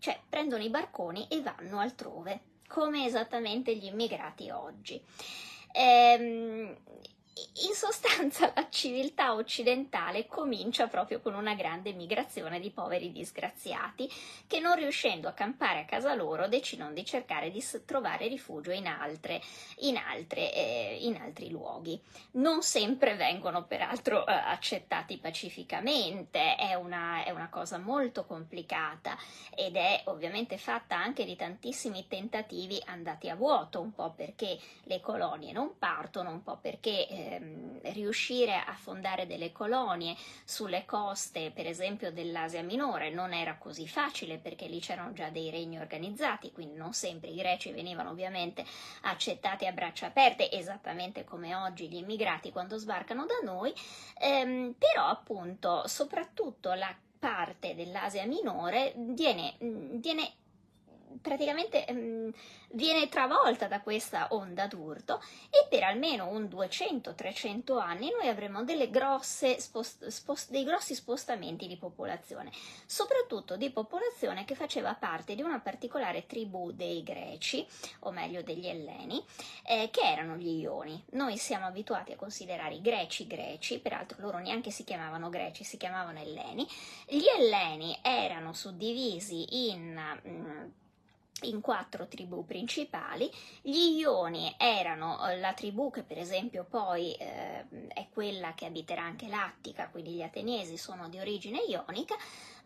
[0.00, 5.00] cioè prendono i barconi e vanno altrove, come esattamente gli immigrati oggi.
[5.72, 6.76] Ehm,
[7.66, 14.10] in sostanza la civiltà occidentale comincia proprio con una grande migrazione di poveri disgraziati
[14.46, 18.86] che non riuscendo a campare a casa loro decidono di cercare di trovare rifugio in,
[18.86, 19.40] altre,
[19.78, 22.00] in, altre, eh, in altri luoghi.
[22.32, 29.16] Non sempre vengono peraltro eh, accettati pacificamente, è una, è una cosa molto complicata
[29.54, 35.00] ed è ovviamente fatta anche di tantissimi tentativi andati a vuoto, un po' perché le
[35.00, 41.50] colonie non partono, un po' perché eh, ehm, riuscire a fondare delle colonie sulle coste,
[41.50, 46.52] per esempio dell'Asia minore, non era così facile perché lì c'erano già dei regni organizzati,
[46.52, 48.64] quindi non sempre i greci venivano ovviamente
[49.02, 53.72] accettati a braccia aperte, esattamente come oggi gli immigrati quando sbarcano da noi,
[54.18, 60.32] ehm, però appunto soprattutto la parte dell'Asia minore viene, viene
[61.20, 62.32] praticamente um,
[62.72, 65.20] viene travolta da questa onda d'urto
[65.50, 68.64] e per almeno un 200-300 anni noi avremo
[69.58, 72.50] spost- spost- dei grossi spostamenti di popolazione,
[72.86, 77.66] soprattutto di popolazione che faceva parte di una particolare tribù dei greci,
[78.00, 79.22] o meglio degli elleni,
[79.66, 81.02] eh, che erano gli ioni.
[81.12, 85.76] Noi siamo abituati a considerare i greci greci, peraltro loro neanche si chiamavano greci, si
[85.76, 86.66] chiamavano elleni.
[87.06, 89.98] Gli elleni erano suddivisi in...
[90.26, 90.68] Mm,
[91.42, 93.30] in quattro tribù principali.
[93.62, 99.02] Gli Ioni erano eh, la tribù che per esempio poi eh, è quella che abiterà
[99.02, 102.16] anche l'Attica, quindi gli Ateniesi sono di origine ionica,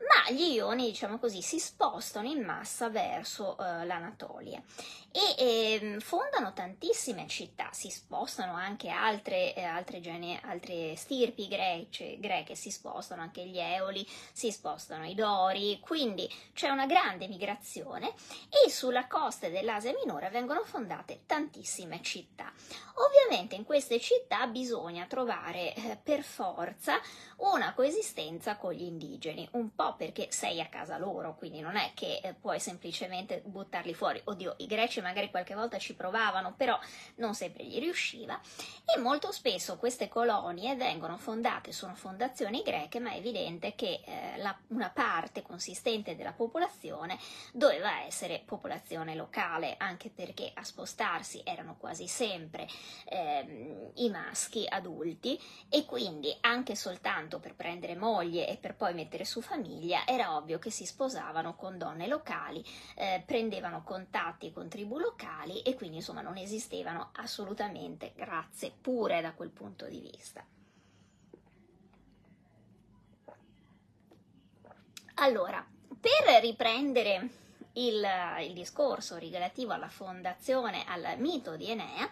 [0.09, 4.63] ma gli ioni, diciamo così, si spostano in massa verso uh, l'Anatolia
[5.17, 12.19] e eh, fondano tantissime città, si spostano anche altre, eh, altre, gene, altre stirpi grece,
[12.19, 18.13] greche, si spostano anche gli Eoli, si spostano i Dori, quindi c'è una grande migrazione
[18.49, 22.53] e sulla costa dell'Asia minore vengono fondate tantissime città.
[22.95, 27.01] Ovviamente in queste città bisogna trovare eh, per forza
[27.37, 31.93] una coesistenza con gli indigeni, un po' perché sei a casa loro, quindi non è
[31.95, 34.21] che eh, puoi semplicemente buttarli fuori.
[34.25, 36.79] Oddio, i greci magari qualche volta ci provavano, però
[37.17, 38.41] non sempre gli riusciva.
[38.85, 44.37] E molto spesso queste colonie vengono fondate, sono fondazioni greche, ma è evidente che eh,
[44.39, 47.19] la, una parte consistente della popolazione
[47.53, 52.67] doveva essere popolazione locale, anche perché a spostarsi erano quasi sempre
[53.07, 59.25] eh, i maschi adulti e quindi anche soltanto per prendere moglie e per poi mettere
[59.25, 59.74] su famiglia
[60.07, 62.65] era ovvio che si sposavano con donne locali,
[62.97, 69.33] eh, prendevano contatti con tribù locali e quindi insomma non esistevano assolutamente razze pure da
[69.33, 70.45] quel punto di vista.
[75.17, 75.65] Allora,
[76.01, 77.29] per riprendere
[77.75, 78.05] il,
[78.41, 82.11] il discorso relativo alla fondazione, al mito di Enea,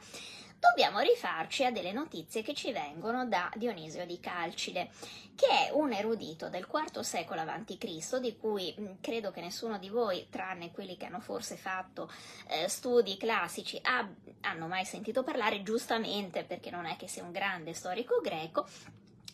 [0.62, 4.90] dobbiamo rifarci a delle notizie che ci vengono da Dionisio di Calcide,
[5.34, 9.88] che è un erudito del IV secolo a.C., di cui mh, credo che nessuno di
[9.88, 12.08] voi, tranne quelli che hanno forse fatto
[12.46, 17.32] eh, studi classici, ab- hanno mai sentito parlare, giustamente perché non è che sia un
[17.32, 18.64] grande storico greco,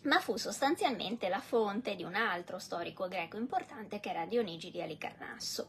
[0.05, 4.81] ma fu sostanzialmente la fonte di un altro storico greco importante che era Dionigi di
[4.81, 5.69] Alicarnasso.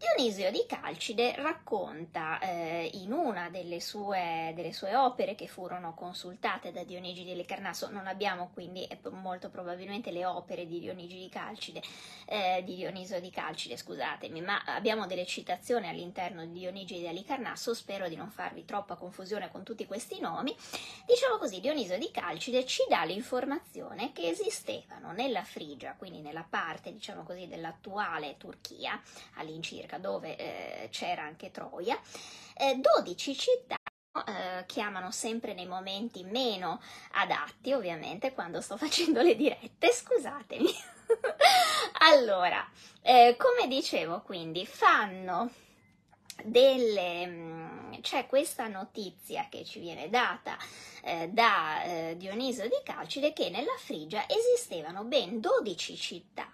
[0.00, 6.72] Dionisio di Calcide racconta eh, in una delle sue, delle sue, opere che furono consultate
[6.72, 11.82] da Dionigi di Alicarnasso, non abbiamo quindi molto probabilmente le opere di Dionigi di Calcide,
[12.24, 17.74] eh, di Dionisio di Calcide, scusatemi, ma abbiamo delle citazioni all'interno di Dionigi di Alicarnasso,
[17.74, 20.56] spero di non farvi troppa confusione con tutti questi nomi.
[21.04, 26.90] Diciamo così, Dionisio di Calcide ci dà l'informazione che esistevano nella Frigia, quindi nella parte,
[26.90, 28.98] diciamo così, dell'attuale Turchia,
[29.34, 31.98] all'incirca Greca, dove eh, c'era anche Troia,
[32.54, 33.76] eh, 12 città
[34.26, 36.80] eh, chiamano sempre nei momenti meno
[37.12, 40.70] adatti, ovviamente, quando sto facendo le dirette, scusatemi.
[42.12, 42.64] allora,
[43.02, 45.50] eh, come dicevo, quindi fanno
[46.44, 50.56] delle, mm, c'è questa notizia che ci viene data
[51.02, 56.50] eh, da eh, Dioniso di Calcide che nella Frigia esistevano ben 12 città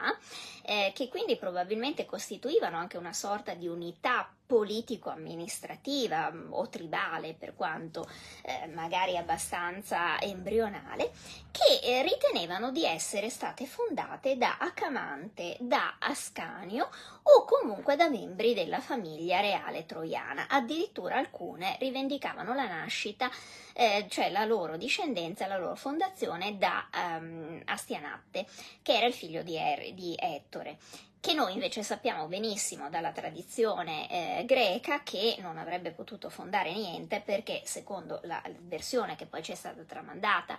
[0.62, 7.54] eh, che quindi probabilmente costituivano anche una sorta di unità politico-amministrativa mm, o tribale, per
[7.54, 8.08] quanto
[8.42, 11.10] eh, magari abbastanza embrionale,
[11.50, 16.88] che eh, ritenevano di essere state fondate da Acamante, da Ascanio
[17.22, 20.46] o comunque da membri della famiglia reale troiana.
[20.48, 23.30] Addirittura alcune rivendicavano la nascita,
[23.74, 28.46] eh, cioè la loro discendenza, la loro fondazione da um, Astianatte,
[28.82, 30.78] che era il figlio di, er- di Ettore
[31.26, 37.20] che noi invece sappiamo benissimo dalla tradizione eh, greca che non avrebbe potuto fondare niente
[37.20, 40.56] perché secondo la versione che poi ci è stata tramandata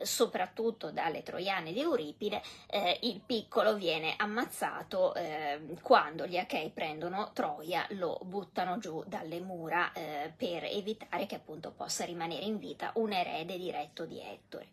[0.00, 7.32] soprattutto dalle troiane di Euripide, eh, il piccolo viene ammazzato eh, quando gli Achei prendono
[7.34, 12.90] Troia, lo buttano giù dalle mura eh, per evitare che appunto possa rimanere in vita
[12.94, 14.68] un erede diretto di Ettore.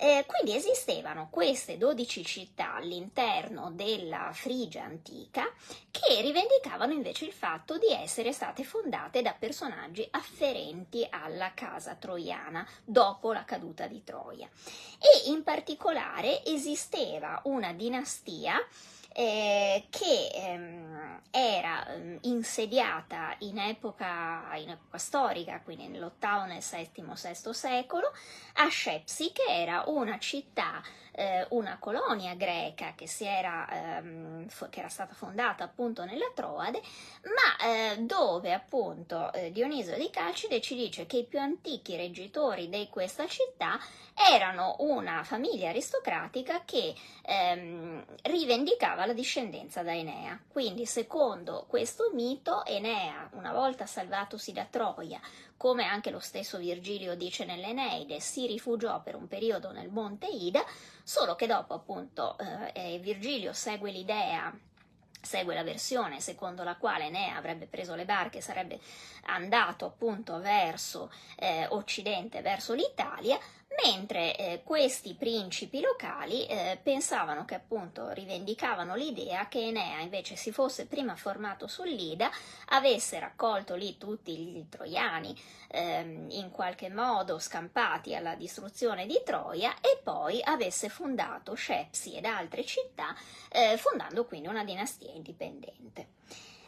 [0.00, 5.42] Eh, quindi esistevano queste 12 città all'interno della Frigia antica
[5.90, 12.64] che rivendicavano invece il fatto di essere state fondate da personaggi afferenti alla casa troiana
[12.84, 14.48] dopo la caduta di Troia.
[15.00, 18.56] E in particolare esisteva una dinastia
[19.18, 27.16] eh, che ehm, era ehm, insediata in epoca, in epoca, storica, quindi nell'ottavo, nel settimo,
[27.16, 28.12] sesto secolo,
[28.54, 30.80] a Shepsi, che era una città
[31.18, 36.80] eh, una colonia greca che, era, ehm, che, era, stata fondata appunto nella Troade,
[37.24, 42.68] ma eh, dove appunto eh, Dioniso di Calcide ci dice che i più antichi reggitori
[42.68, 43.80] di questa città
[44.14, 50.38] erano una famiglia aristocratica che ehm, rivendicava la discendenza da Enea.
[50.46, 55.20] Quindi, secondo questo mito, Enea, una volta salvatosi da Troia,
[55.56, 60.64] come anche lo stesso Virgilio dice nell'Eneide, si rifugiò per un periodo nel monte Ida,
[61.02, 62.36] solo che dopo appunto
[62.72, 64.54] eh, Virgilio segue l'idea
[65.20, 68.78] segue la versione secondo la quale Enea avrebbe preso le barche e sarebbe
[69.24, 73.36] andato appunto verso eh, occidente, verso l'Italia,
[73.84, 80.50] mentre eh, questi principi locali eh, pensavano che appunto rivendicavano l'idea che Enea invece si
[80.52, 82.30] fosse prima formato sull'Ida,
[82.68, 85.36] avesse raccolto lì tutti gli troiani
[85.68, 92.24] ehm, in qualche modo scampati alla distruzione di Troia e poi avesse fondato Scepsi ed
[92.24, 93.14] altre città,
[93.50, 96.08] eh, fondando quindi una dinastia indipendente.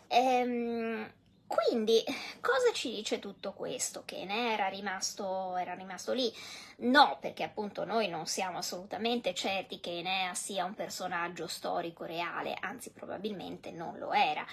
[0.08, 1.10] Ehm,
[1.50, 2.00] quindi,
[2.40, 4.04] cosa ci dice tutto questo?
[4.04, 6.32] Che ne era rimasto, era rimasto lì?
[6.76, 12.56] No, perché appunto noi non siamo assolutamente certi che Enea sia un personaggio storico reale,
[12.60, 14.46] anzi probabilmente non lo era.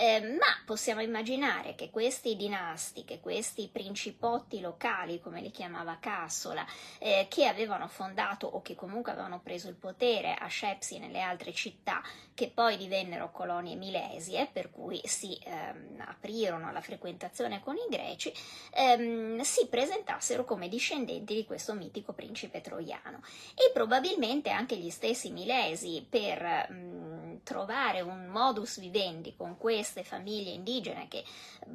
[0.00, 6.64] Eh, ma possiamo immaginare che questi dinasti, che questi principotti locali, come li chiamava Cassola,
[7.00, 11.20] eh, che avevano fondato o che comunque avevano preso il potere a Scepsi e nelle
[11.20, 12.00] altre città,
[12.32, 18.32] che poi divennero colonie milesie, per cui si ehm, aprirono alla frequentazione con i greci,
[18.74, 23.20] ehm, si presentassero come discendenti di questo mitico principe troiano.
[23.52, 30.04] E probabilmente anche gli stessi milesi, per mh, trovare un modus vivendi con questo, queste
[30.04, 31.24] famiglie indigene che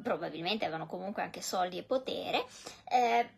[0.02, 2.46] probabilmente avevano comunque anche soldi e potere,
[2.88, 3.28] eh,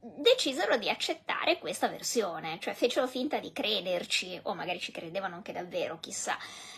[0.00, 5.52] decisero di accettare questa versione, cioè fecero finta di crederci, o magari ci credevano anche
[5.52, 6.36] davvero, chissà,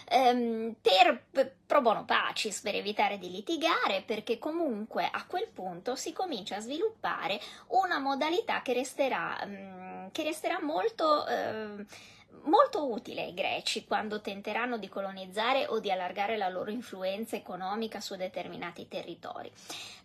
[0.09, 1.25] ehm, per
[1.67, 6.61] pro bono pacis, per evitare di litigare, perché comunque a quel punto si comincia a
[6.61, 11.27] sviluppare una modalità che resterà, mh, mm, che resterà molto...
[11.27, 17.37] Eh, molto utile ai greci quando tenteranno di colonizzare o di allargare la loro influenza
[17.37, 19.51] economica su determinati territori.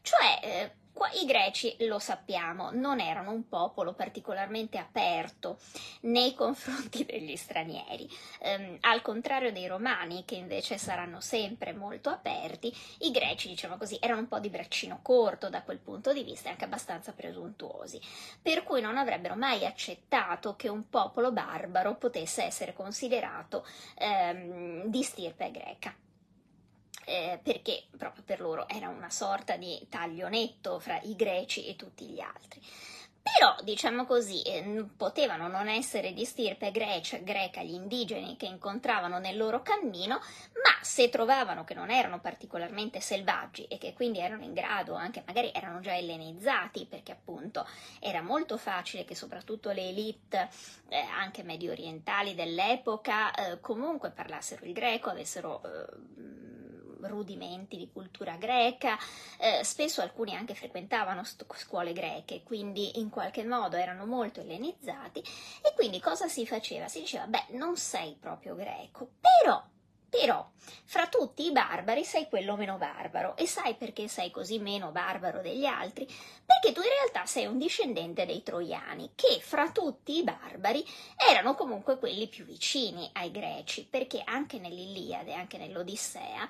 [0.01, 0.71] Cioè, eh,
[1.13, 5.57] i greci, lo sappiamo, non erano un popolo particolarmente aperto
[6.01, 8.07] nei confronti degli stranieri.
[8.41, 13.97] Um, al contrario dei romani, che invece saranno sempre molto aperti, i greci, diciamo così,
[13.99, 17.99] erano un po' di braccino corto da quel punto di vista e anche abbastanza presuntuosi,
[18.41, 23.65] per cui non avrebbero mai accettato che un popolo barbaro potesse essere considerato
[23.99, 25.93] um, di stirpe greca
[27.05, 31.75] eh, perché proprio per loro era una sorta di taglio netto fra i greci e
[31.75, 32.61] tutti gli altri.
[33.23, 39.19] Però, diciamo così, eh, potevano non essere di stirpe grecia, greca gli indigeni che incontravano
[39.19, 44.43] nel loro cammino, ma se trovavano che non erano particolarmente selvaggi e che quindi erano
[44.43, 47.67] in grado, anche magari erano già ellenizzati, perché appunto
[47.99, 50.49] era molto facile che soprattutto le elite,
[50.89, 56.60] eh, anche medio orientali dell'epoca, eh, comunque parlassero il greco, avessero eh,
[57.03, 58.97] rudimenti di cultura greca,
[59.37, 65.73] eh, spesso alcuni anche frequentavano scuole greche, quindi in qualche modo erano molto ellenizzati e
[65.75, 66.87] quindi cosa si faceva?
[66.87, 69.63] Si diceva, beh, non sei proprio greco, però
[70.11, 70.45] però
[70.83, 75.39] fra tutti i barbari sei quello meno barbaro e sai perché sei così meno barbaro
[75.41, 76.05] degli altri?
[76.05, 80.85] Perché tu in realtà sei un discendente dei troiani, che fra tutti i barbari
[81.15, 86.49] erano comunque quelli più vicini ai greci, perché anche nell'Iliade, anche nell'Odissea,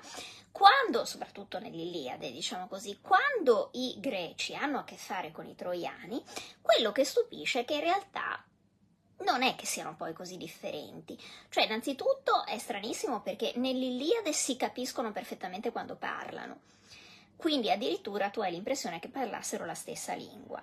[0.50, 6.20] quando, soprattutto nell'Iliade, diciamo così, quando i greci hanno a che fare con i troiani,
[6.60, 8.44] quello che stupisce è che in realtà
[9.24, 11.18] non è che siano poi così differenti.
[11.48, 16.60] Cioè, innanzitutto è stranissimo perché nell'Iliade si capiscono perfettamente quando parlano.
[17.36, 20.62] Quindi addirittura tu hai l'impressione che parlassero la stessa lingua.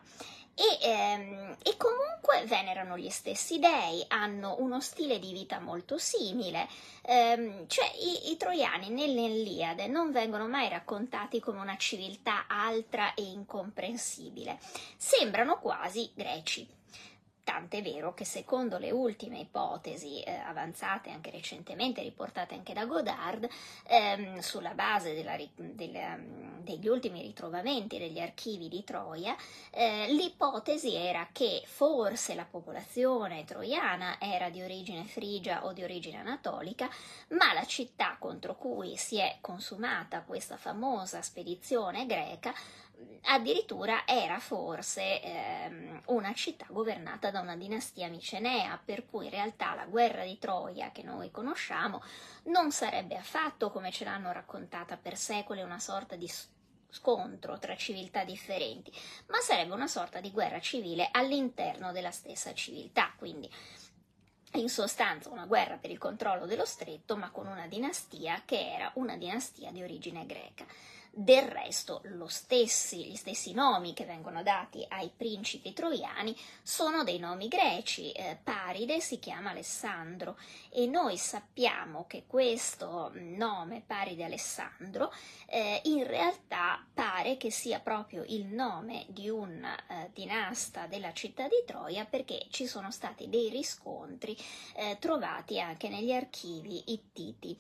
[0.55, 6.68] E, ehm, e, comunque venerano gli stessi dei, hanno uno stile di vita molto simile,
[7.03, 13.22] ehm, cioè i, i troiani nell'Iliade non vengono mai raccontati come una civiltà altra e
[13.22, 14.60] incomprensibile,
[14.97, 16.79] sembrano quasi greci.
[17.50, 23.50] Tant'è vero che secondo le ultime ipotesi eh, avanzate anche recentemente, riportate anche da Godard,
[23.88, 29.36] ehm, sulla base della, della, mm, degli ultimi ritrovamenti degli archivi di Troia,
[29.72, 36.20] eh, l'ipotesi era che forse la popolazione troiana era di origine frigia o di origine
[36.20, 36.88] anatolica,
[37.30, 42.54] ma la città contro cui si è consumata questa famosa spedizione greca
[43.24, 49.76] addirittura era forse ehm, una città governata da una dinastia micenea, per cui in realtà
[49.76, 52.02] la guerra di Troia che noi conosciamo
[52.45, 56.32] non sarebbe affatto, come ce l'hanno raccontata per secoli, una sorta di
[56.91, 58.91] scontro tra civiltà differenti,
[59.28, 63.50] ma sarebbe una sorta di guerra civile all'interno della stessa civiltà, quindi
[64.54, 68.91] in sostanza una guerra per il controllo dello stretto, ma con una dinastia che era
[68.95, 70.66] una dinastia di origine greca.
[71.12, 77.47] Del resto, stessi, gli stessi nomi che vengono dati ai principi troiani sono dei nomi
[77.47, 78.12] greci.
[78.12, 80.38] Eh, Paride si chiama Alessandro
[80.70, 85.12] e noi sappiamo che questo nome, Paride Alessandro,
[85.47, 91.47] eh, in realtà pare che sia proprio il nome di un eh, dinasta della città
[91.47, 94.38] di Troia perché ci sono stati dei riscontri
[94.76, 97.57] eh, trovati anche negli archivi ittiti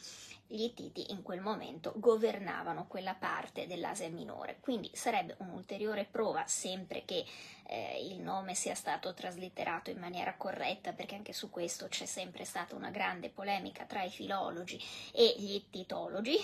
[0.51, 7.05] gli Ittiti in quel momento governavano quella parte dell'Asia minore, quindi sarebbe un'ulteriore prova, sempre
[7.05, 7.23] che
[7.67, 12.45] eh, il nome sia stato traslitterato in maniera corretta, perché anche su questo c'è sempre
[12.45, 14.83] stata una grande polemica tra i filologi
[15.13, 16.35] e gli ittitologi.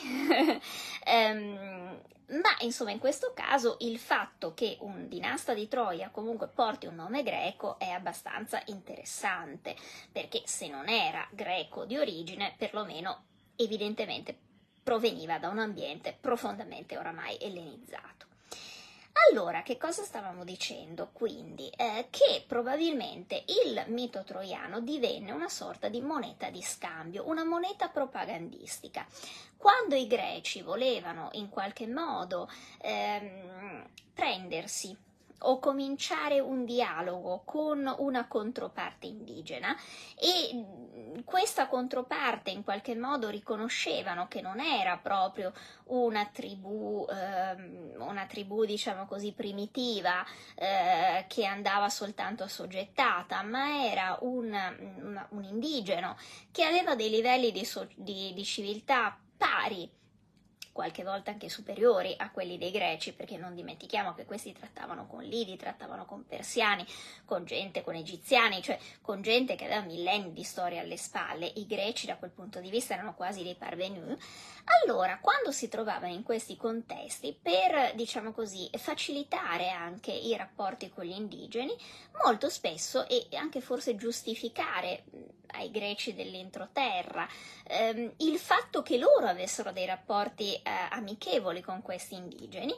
[1.08, 6.86] um, ma insomma, in questo caso il fatto che un dinasta di Troia comunque porti
[6.86, 9.76] un nome greco è abbastanza interessante,
[10.12, 14.38] perché se non era greco di origine, perlomeno evidentemente
[14.84, 18.26] proveniva da un ambiente profondamente oramai ellenizzato.
[19.32, 21.10] Allora, che cosa stavamo dicendo?
[21.12, 27.46] Quindi eh, che probabilmente il mito troiano divenne una sorta di moneta di scambio, una
[27.46, 29.08] moneta propagandistica.
[29.58, 32.50] Quando i greci volevano in qualche modo
[32.82, 34.96] ehm, prendersi
[35.40, 39.76] o cominciare un dialogo con una controparte indigena
[40.16, 45.54] e mm, questa controparte in qualche modo riconoscevano che non era proprio
[45.86, 50.26] una tribù, ehm, una tribù diciamo così primitiva
[50.56, 56.16] eh, che andava soltanto assoggettata, ma era un, un, un indigeno
[56.52, 60.04] che aveva dei livelli di, so, di, di civiltà pari
[60.76, 65.24] qualche volta anche superiori a quelli dei greci, perché non dimentichiamo che questi trattavano con
[65.24, 66.86] Lidi, trattavano con persiani,
[67.24, 71.50] con gente, con egiziani, cioè con gente che aveva millenni di storia alle spalle.
[71.56, 74.22] I greci da quel punto di vista erano quasi dei parvenus.
[74.84, 81.06] Allora, quando si trovavano in questi contesti, per, diciamo così, facilitare anche i rapporti con
[81.06, 81.74] gli indigeni,
[82.22, 85.06] molto spesso e anche forse giustificare
[85.56, 87.28] ai greci dell'entroterra,
[87.64, 90.60] ehm, il fatto che loro avessero dei rapporti
[90.90, 92.74] amichevoli con questi indigeni,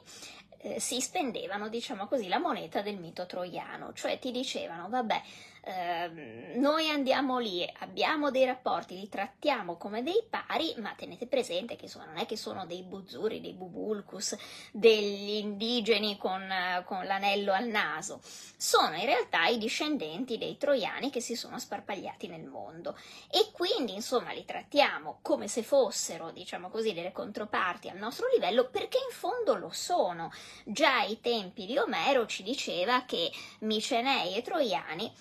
[0.60, 5.22] eh, si spendevano, diciamo così, la moneta del mito troiano, cioè ti dicevano, vabbè,
[5.62, 11.76] Ehm, noi andiamo lì, abbiamo dei rapporti, li trattiamo come dei pari, ma tenete presente
[11.76, 14.36] che insomma, non è che sono dei buzzuri, dei bubulcus,
[14.72, 16.48] degli indigeni con,
[16.86, 22.28] con l'anello al naso, sono in realtà i discendenti dei troiani che si sono sparpagliati
[22.28, 22.98] nel mondo
[23.30, 28.70] e quindi insomma li trattiamo come se fossero, diciamo così, delle controparti al nostro livello
[28.70, 30.32] perché in fondo lo sono.
[30.66, 35.12] Già ai tempi di Omero ci diceva che Micenei e Troiani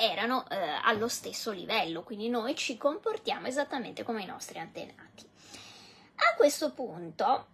[0.00, 5.28] erano eh, allo stesso livello, quindi noi ci comportiamo esattamente come i nostri antenati.
[6.16, 7.46] A questo punto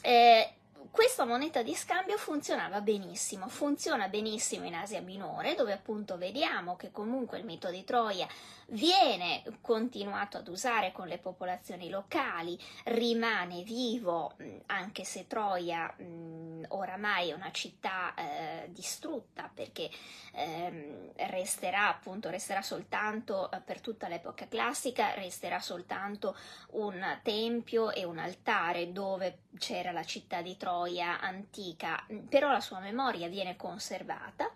[0.00, 0.54] eh,
[0.90, 6.90] questa moneta di scambio funzionava benissimo, funziona benissimo in Asia Minore, dove appunto vediamo che
[6.90, 8.26] comunque il mito di Troia
[8.72, 14.34] viene continuato ad usare con le popolazioni locali, rimane vivo
[14.66, 19.90] anche se Troia mh, oramai è una città eh, distrutta perché
[20.32, 26.36] eh, resterà appunto resterà soltanto eh, per tutta l'epoca classica resterà soltanto
[26.70, 32.80] un tempio e un altare dove c'era la città di Troia antica, però la sua
[32.80, 34.50] memoria viene conservata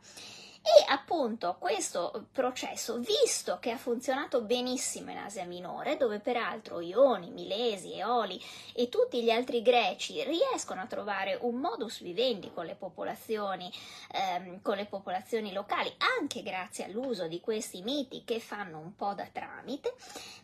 [0.67, 7.31] e appunto questo processo, visto che ha funzionato benissimo in Asia Minore, dove peraltro Ioni,
[7.31, 8.43] Milesi, Eoli
[8.75, 13.73] e tutti gli altri greci riescono a trovare un modus vivendi con le popolazioni,
[14.11, 19.14] ehm, con le popolazioni locali, anche grazie all'uso di questi miti che fanno un po'
[19.14, 19.95] da tramite,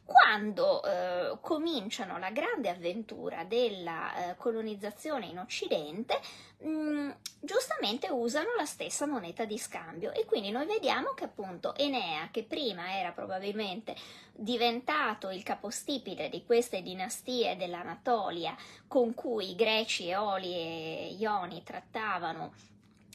[0.04, 6.20] quando eh, cominciano la grande avventura della eh, colonizzazione in Occidente,
[6.62, 7.10] mh, mm,
[7.40, 12.44] giustamente usano la stessa moneta di scambio e quindi noi vediamo che appunto Enea, che
[12.44, 13.94] prima era probabilmente
[14.32, 18.56] diventato il capostipite di queste dinastie dell'Anatolia
[18.86, 22.52] con cui i greci, Eoli e Ioni trattavano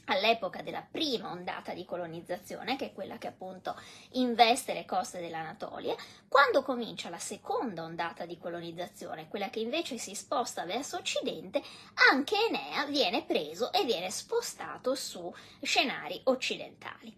[0.08, 3.78] all'epoca della prima ondata di colonizzazione, che è quella che appunto
[4.12, 5.94] investe le coste dell'Anatolia,
[6.28, 11.62] quando comincia la seconda ondata di colonizzazione, quella che invece si sposta verso occidente,
[12.10, 15.32] anche Enea viene preso e viene spostato su
[15.62, 17.16] scenari occidentali.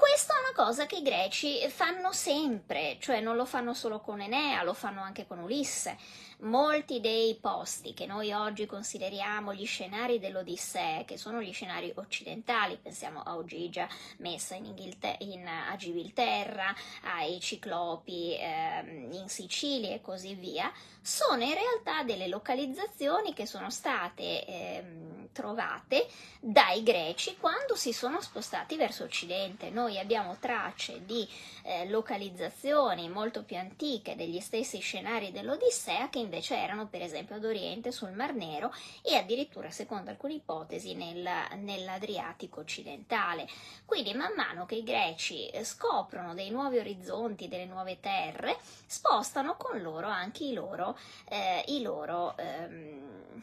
[0.00, 4.22] Questa è una cosa che i greci fanno sempre, cioè non lo fanno solo con
[4.22, 5.98] Enea, lo fanno anche con Ulisse
[6.40, 12.78] molti dei posti che noi oggi consideriamo gli scenari dell'Odissea, che sono gli scenari occidentali,
[12.80, 13.88] pensiamo a Ogigia
[14.18, 20.72] messa in, Inghilter- in a Gibilterra, ai Ciclopi eh, in Sicilia e così via,
[21.02, 24.84] sono in realtà delle localizzazioni che sono state eh,
[25.32, 26.06] trovate
[26.40, 29.70] dai greci quando si sono spostati verso occidente.
[29.70, 31.26] Noi abbiamo tracce di
[31.62, 37.44] eh, localizzazioni molto più antiche degli stessi scenari dell'Odissea che invece erano per esempio ad
[37.44, 38.72] oriente sul Mar Nero
[39.02, 41.28] e addirittura secondo alcune ipotesi nel,
[41.58, 43.46] nell'Adriatico occidentale.
[43.84, 49.56] Quindi man mano che i greci eh, scoprono dei nuovi orizzonti, delle nuove terre, spostano
[49.56, 50.89] con loro anche i loro,
[51.28, 53.42] eh, i loro ehm,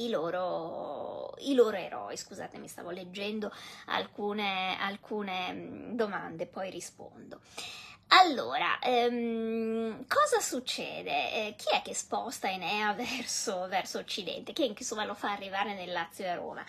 [0.00, 2.16] i loro, i loro eroi.
[2.16, 3.52] Scusate, mi stavo leggendo
[3.86, 7.40] alcune, alcune mm, domande, poi rispondo.
[8.12, 11.32] Allora, ehm, cosa succede?
[11.48, 14.52] Eh, chi è che sposta Enea verso, verso occidente?
[14.52, 16.64] Chi insomma lo fa arrivare nel Lazio e a Roma?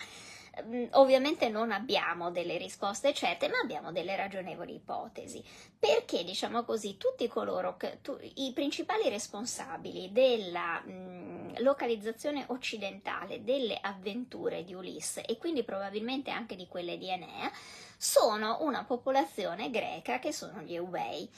[0.60, 5.42] Mm, ovviamente non abbiamo delle risposte certe, ma abbiamo delle ragionevoli ipotesi.
[5.78, 13.42] Perché, diciamo così, tutti coloro che, tu, i principali responsabili della mh, mm, localizzazione occidentale
[13.42, 17.50] delle avventure di Ulisse e quindi probabilmente anche di quelle di Enea,
[17.96, 21.28] sono una popolazione greca che sono gli Eubei.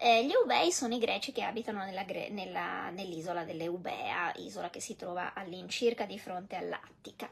[0.00, 4.94] Eh, gli Eubei sono i greci che abitano nella, nella, nell'isola dell'Eubea, isola che si
[4.94, 7.28] trova all'incirca di fronte all'Attica.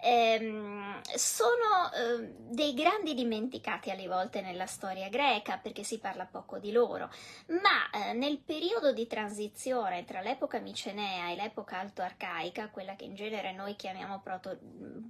[0.00, 6.58] Eh, sono eh, dei grandi dimenticati alle volte nella storia greca perché si parla poco
[6.58, 7.10] di loro,
[7.46, 13.14] ma eh, nel periodo di transizione tra l'epoca micenea e l'epoca alto-arcaica, quella che in
[13.14, 14.58] genere noi chiamiamo proto,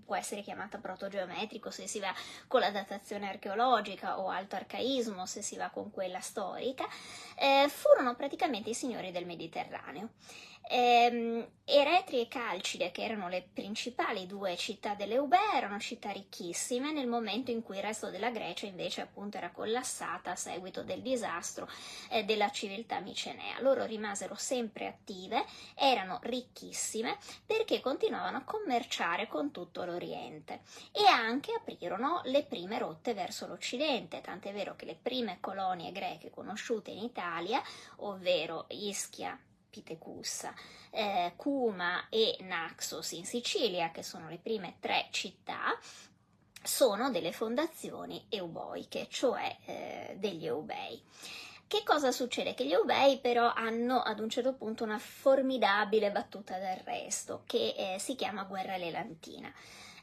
[0.04, 2.14] può essere chiamata protogeometrico se si va
[2.46, 6.86] con la datazione archeologica o alto-arcaismo se si va con quella storica,
[7.36, 10.10] eh, furono praticamente i signori del Mediterraneo.
[10.68, 17.06] Ehm, Eretri e Calcide, che erano le principali due città dell'Eubea, erano città ricchissime nel
[17.06, 21.68] momento in cui il resto della Grecia invece appunto era collassata a seguito del disastro
[22.10, 23.60] eh, della civiltà micenea.
[23.60, 25.44] Loro rimasero sempre attive,
[25.74, 30.60] erano ricchissime perché continuavano a commerciare con tutto l'Oriente
[30.92, 36.30] e anche aprirono le prime rotte verso l'Occidente, tant'è vero che le prime colonie greche
[36.30, 37.62] conosciute in Italia,
[37.96, 39.38] ovvero Ischia,
[39.74, 40.54] Pitecussa,
[40.90, 45.76] eh, Cuma e Naxos in Sicilia, che sono le prime tre città,
[46.62, 51.02] sono delle fondazioni euboiche, cioè eh, degli eubei.
[51.66, 52.54] Che cosa succede?
[52.54, 57.98] Che gli eubei però hanno ad un certo punto una formidabile battuta d'arresto che eh,
[57.98, 59.52] si chiama guerra lelantina.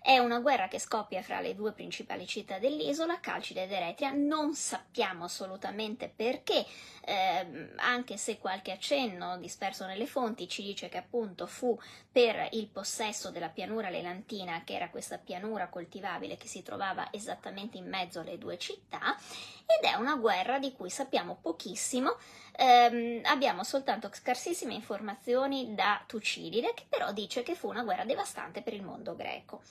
[0.04, 4.12] È una guerra che scoppia fra le due principali città dell'isola, Calcide ed Eretria.
[4.12, 6.66] Non sappiamo assolutamente perché
[7.02, 11.78] eh, anche se qualche accenno disperso nelle fonti ci dice che appunto fu
[12.12, 17.78] per il possesso della pianura lelantina, che era questa pianura coltivabile che si trovava esattamente
[17.78, 19.18] in mezzo alle due città,
[19.66, 22.18] ed è una guerra di cui sappiamo pochissimo,
[22.58, 28.62] ehm, abbiamo soltanto scarsissime informazioni da Tucidide, che però dice che fu una guerra devastante
[28.62, 29.62] per il mondo greco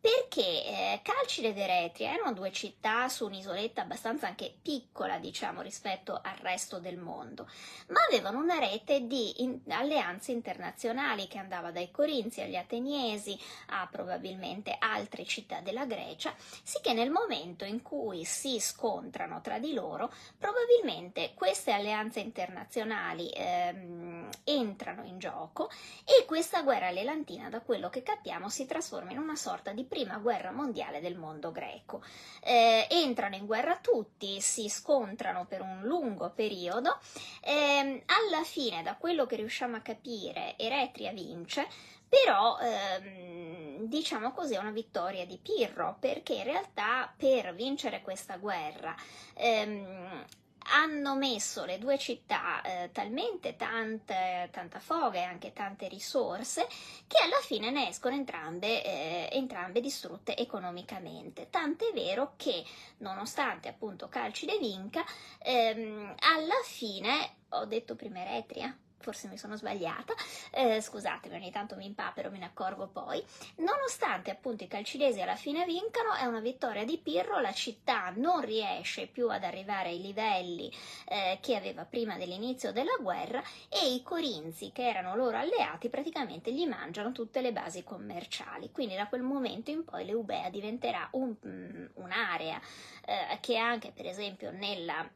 [0.00, 6.18] perché eh, Calcide ed Eretria erano due città su un'isoletta abbastanza anche piccola, diciamo, rispetto
[6.22, 7.46] al resto del mondo,
[7.88, 13.86] ma avevano una rete di in- alleanze internazionali che andava dai Corinzi agli Ateniesi a
[13.90, 20.10] probabilmente altre città della Grecia, sicché nel momento in cui si scontrano tra di loro,
[20.38, 25.68] probabilmente queste alleanze internazionali ehm, entrano in gioco
[26.04, 30.18] e questa guerra lelantina, da quello che capiamo, si trasforma in una sorta di prima
[30.18, 32.00] guerra mondiale del mondo greco.
[32.40, 36.96] Eh, entrano in guerra tutti, si scontrano per un lungo periodo,
[37.40, 41.66] eh, alla fine, da quello che riusciamo a capire, Eretria vince,
[42.08, 48.36] però ehm, diciamo così è una vittoria di Pirro perché in realtà per vincere questa
[48.36, 48.94] guerra
[49.34, 50.24] ehm,
[50.72, 56.66] hanno messo le due città eh, talmente tante, tanta foga e anche tante risorse
[57.06, 61.48] che alla fine ne escono entrambe, eh, entrambe distrutte economicamente.
[61.50, 62.64] Tant'è vero che,
[62.98, 65.04] nonostante appunto Calcide vinca,
[65.38, 70.14] ehm, alla fine, ho detto prima Eretria, forse mi sono sbagliata,
[70.52, 73.22] eh, scusatemi, ogni tanto mi impapero, me ne accorgo poi.
[73.56, 78.40] Nonostante appunto i calcinesi alla fine vincano, è una vittoria di Pirro, la città non
[78.42, 80.70] riesce più ad arrivare ai livelli
[81.06, 86.52] eh, che aveva prima dell'inizio della guerra e i corinzi, che erano loro alleati, praticamente
[86.52, 88.70] gli mangiano tutte le basi commerciali.
[88.70, 92.60] Quindi da quel momento in poi l'Eubea diventerà un, mm, un'area
[93.06, 95.08] eh, che anche per esempio nella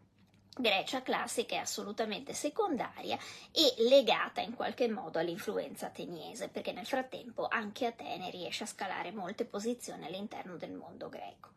[0.57, 3.19] Grecia classica è assolutamente secondaria
[3.51, 9.11] e legata in qualche modo all'influenza ateniese, perché nel frattempo anche Atene riesce a scalare
[9.11, 11.49] molte posizioni all'interno del mondo greco.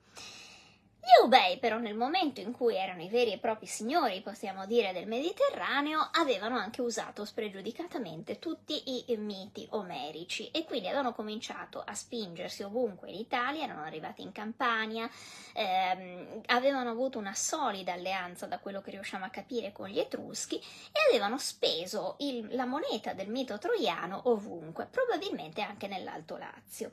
[1.07, 4.91] Gli Eubei però nel momento in cui erano i veri e propri signori, possiamo dire,
[4.91, 11.93] del Mediterraneo, avevano anche usato spregiudicatamente tutti i miti omerici e quindi avevano cominciato a
[11.93, 15.09] spingersi ovunque in Italia, erano arrivati in Campania,
[15.53, 20.57] ehm, avevano avuto una solida alleanza da quello che riusciamo a capire con gli Etruschi
[20.57, 26.91] e avevano speso il, la moneta del mito troiano ovunque, probabilmente anche nell'Alto Lazio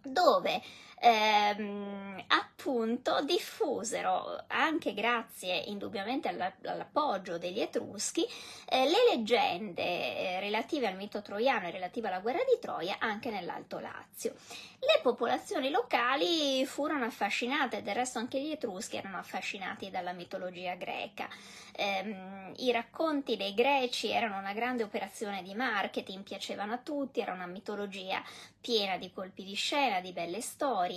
[0.00, 0.62] dove
[1.00, 8.26] ehm, appunto diffusero, anche grazie indubbiamente alla, all'appoggio degli Etruschi,
[8.68, 13.30] eh, le leggende eh, relative al mito troiano e relative alla guerra di Troia anche
[13.30, 14.34] nell'Alto Lazio.
[14.80, 21.28] Le popolazioni locali furono affascinate, del resto anche gli Etruschi erano affascinati dalla mitologia greca.
[21.72, 27.32] Eh, I racconti dei greci erano una grande operazione di marketing, piacevano a tutti, era
[27.32, 28.22] una mitologia
[28.60, 30.87] piena di colpi di scena, di belle storie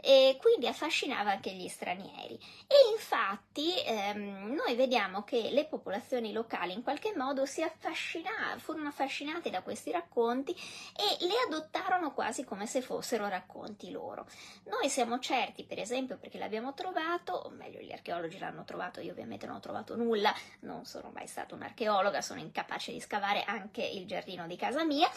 [0.00, 2.34] e quindi affascinava anche gli stranieri.
[2.66, 8.88] E infatti ehm, noi vediamo che le popolazioni locali in qualche modo si affascinarono, furono
[8.88, 14.26] affascinate da questi racconti e li adottarono quasi come se fossero racconti loro.
[14.64, 19.12] Noi siamo certi, per esempio, perché l'abbiamo trovato, o meglio gli archeologi l'hanno trovato, io
[19.12, 23.82] ovviamente non ho trovato nulla, non sono mai stata un'archeologa, sono incapace di scavare anche
[23.82, 25.10] il giardino di casa mia.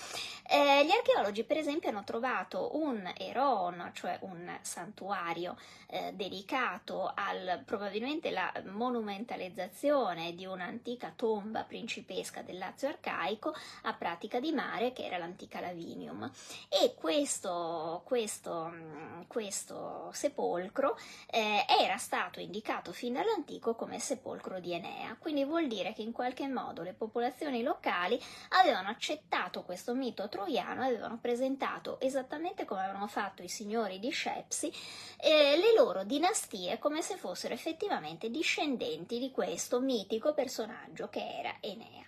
[0.47, 5.57] Eh, gli archeologi, per esempio, hanno trovato un eron, cioè un santuario
[5.87, 13.53] eh, dedicato al probabilmente la monumentalizzazione di un'antica tomba principesca del Lazio arcaico
[13.83, 16.29] a pratica di mare che era l'antica Lavinium.
[16.69, 18.73] E questo, questo,
[19.27, 20.97] questo sepolcro
[21.27, 26.11] eh, era stato indicato fin dall'antico come sepolcro di Enea, quindi vuol dire che in
[26.11, 32.81] qualche modo le popolazioni locali avevano accettato questo mito troiano e avevano presentato esattamente come
[32.81, 34.71] avevano fatto i signori di Shepsi
[35.17, 41.55] eh, le loro dinastie come se fossero effettivamente discendenti di questo mitico personaggio che era
[41.59, 42.05] Enea.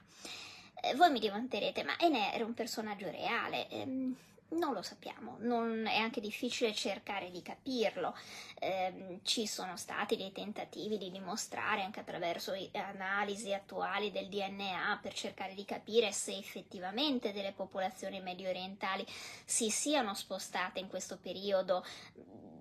[0.82, 3.68] Eh, voi mi dimanterete, ma Enea era un personaggio reale?
[3.70, 4.14] Eh,
[4.50, 8.16] non lo sappiamo, non è anche difficile cercare di capirlo.
[8.60, 15.14] Eh, ci sono stati dei tentativi di dimostrare anche attraverso analisi attuali del DNA per
[15.14, 19.06] cercare di capire se effettivamente delle popolazioni medio orientali
[19.46, 21.84] si siano spostate in questo periodo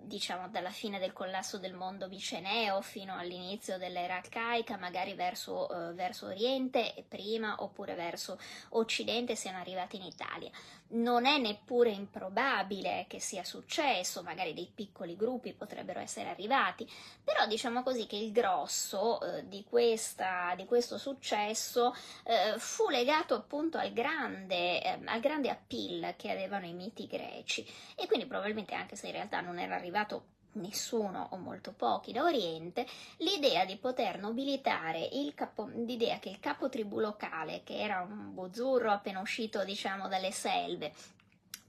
[0.07, 5.95] diciamo dalla fine del collasso del mondo miceneo fino all'inizio dell'era arcaica, magari verso, uh,
[5.95, 8.39] verso Oriente prima oppure verso
[8.71, 10.51] Occidente siano arrivati in Italia.
[10.89, 16.89] Non è neppure improbabile che sia successo, magari dei piccoli gruppi potrebbero essere arrivati,
[17.25, 23.35] però diciamo così che il grosso eh, di, questa, di, questo successo eh, fu legato
[23.35, 27.67] appunto al grande, eh, al grande appeal che avevano i miti greci.
[27.97, 32.25] E quindi probabilmente anche se in realtà non era arrivato nessuno o molto pochi da
[32.25, 32.87] Oriente,
[33.19, 38.35] l'idea di poter nobilitare il capo, l'idea che il capo tribù locale, che era un
[38.35, 40.93] buzzurro appena uscito diciamo dalle selve,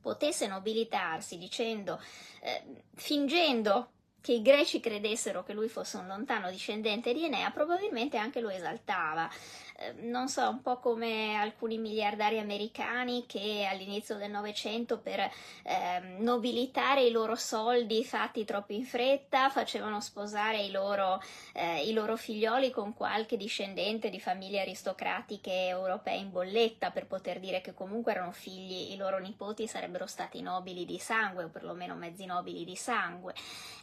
[0.02, 2.02] potesse nobilitarsi dicendo,
[2.42, 2.64] eh,
[2.96, 8.42] fingendo che i greci credessero che lui fosse un lontano discendente di Enea, probabilmente anche
[8.42, 9.30] lo esaltava.
[9.80, 16.00] Ehm, non so, un po' come alcuni miliardari americani che all'inizio del Novecento per eh,
[16.18, 21.22] nobilitare i loro soldi fatti troppo in fretta facevano sposare i loro,
[21.54, 27.40] eh, i loro figlioli con qualche discendente di famiglie aristocratiche europee in bolletta per poter
[27.40, 31.96] dire che comunque erano figli, i loro nipoti sarebbero stati nobili di sangue o perlomeno
[31.96, 33.34] mezzi nobili di sangue.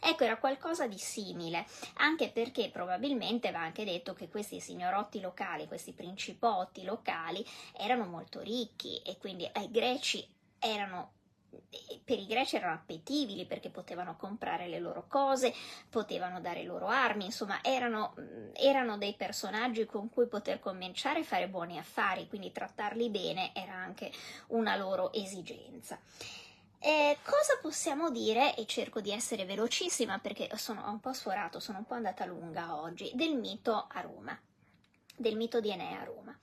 [0.01, 1.65] Ecco, era qualcosa di simile,
[1.95, 7.45] anche perché probabilmente va anche detto che questi signorotti locali, questi questi principoti locali
[7.77, 10.27] erano molto ricchi e quindi ai greci
[10.57, 11.11] erano
[12.03, 15.53] per i greci erano appetibili perché potevano comprare le loro cose,
[15.89, 18.13] potevano dare loro armi, insomma erano,
[18.51, 23.73] erano, dei personaggi con cui poter cominciare a fare buoni affari, quindi trattarli bene era
[23.73, 24.11] anche
[24.47, 25.97] una loro esigenza.
[26.77, 31.77] Eh, cosa possiamo dire, e cerco di essere velocissima perché sono un po' sforato, sono
[31.77, 34.37] un po' andata lunga oggi, del mito a Roma?
[35.15, 36.37] Del mito di Enea a Roma.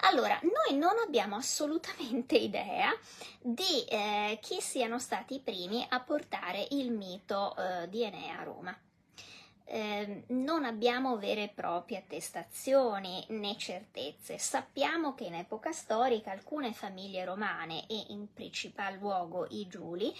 [0.00, 2.90] Allora, noi non abbiamo assolutamente idea
[3.40, 8.42] di eh, chi siano stati i primi a portare il mito eh, di Enea a
[8.42, 8.78] Roma.
[9.68, 14.38] Eh, non abbiamo vere e proprie attestazioni né certezze.
[14.38, 20.14] Sappiamo che in epoca storica alcune famiglie romane e in principal luogo i Giuli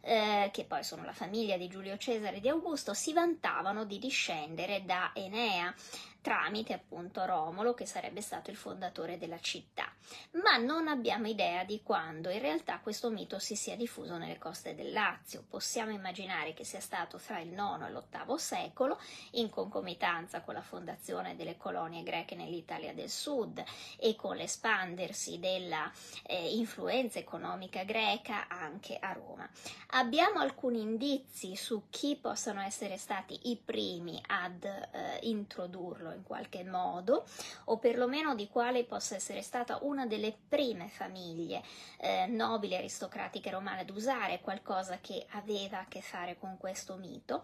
[0.00, 3.98] eh, che poi sono la famiglia di Giulio Cesare e di Augusto, si vantavano di
[3.98, 5.74] discendere da Enea
[6.20, 9.90] tramite appunto Romolo che sarebbe stato il fondatore della città,
[10.32, 14.74] ma non abbiamo idea di quando in realtà questo mito si sia diffuso nelle coste
[14.74, 15.44] del Lazio.
[15.48, 18.98] Possiamo immaginare che sia stato fra il IX e l'VIII secolo,
[19.32, 23.62] in concomitanza con la fondazione delle colonie greche nell'Italia del Sud
[23.98, 25.90] e con l'espandersi della
[26.26, 29.48] eh, influenza economica greca anche a Roma.
[29.92, 36.62] Abbiamo alcuni indizi su chi possano essere stati i primi ad eh, introdurlo in qualche
[36.62, 37.24] modo,
[37.64, 41.62] o perlomeno di quale possa essere stata una delle prime famiglie
[41.98, 47.42] eh, nobili aristocratiche romane ad usare qualcosa che aveva a che fare con questo mito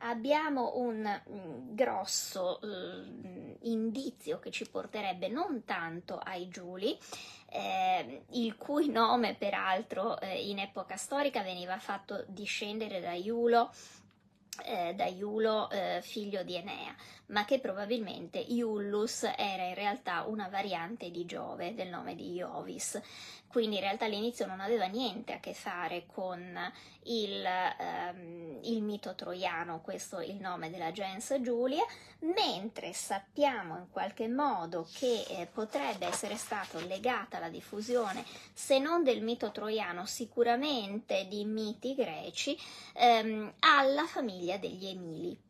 [0.00, 6.96] abbiamo un mm, grosso eh, indizio che ci porterebbe non tanto ai Giuli,
[7.48, 13.70] eh, il cui nome peraltro eh, in epoca storica veniva fatto discendere da Iulo,
[14.64, 16.94] eh, da Iulo eh, figlio di Enea,
[17.26, 23.00] ma che probabilmente Iullus era in realtà una variante di Giove del nome di Iovis
[23.48, 26.58] quindi in realtà all'inizio non aveva niente a che fare con
[27.04, 31.84] il, ehm, il mito troiano, questo è il nome della gens Giulia,
[32.20, 39.02] mentre sappiamo in qualche modo che eh, potrebbe essere stata legata alla diffusione, se non
[39.02, 42.58] del mito troiano, sicuramente di miti greci,
[42.94, 45.45] ehm, alla famiglia degli Emili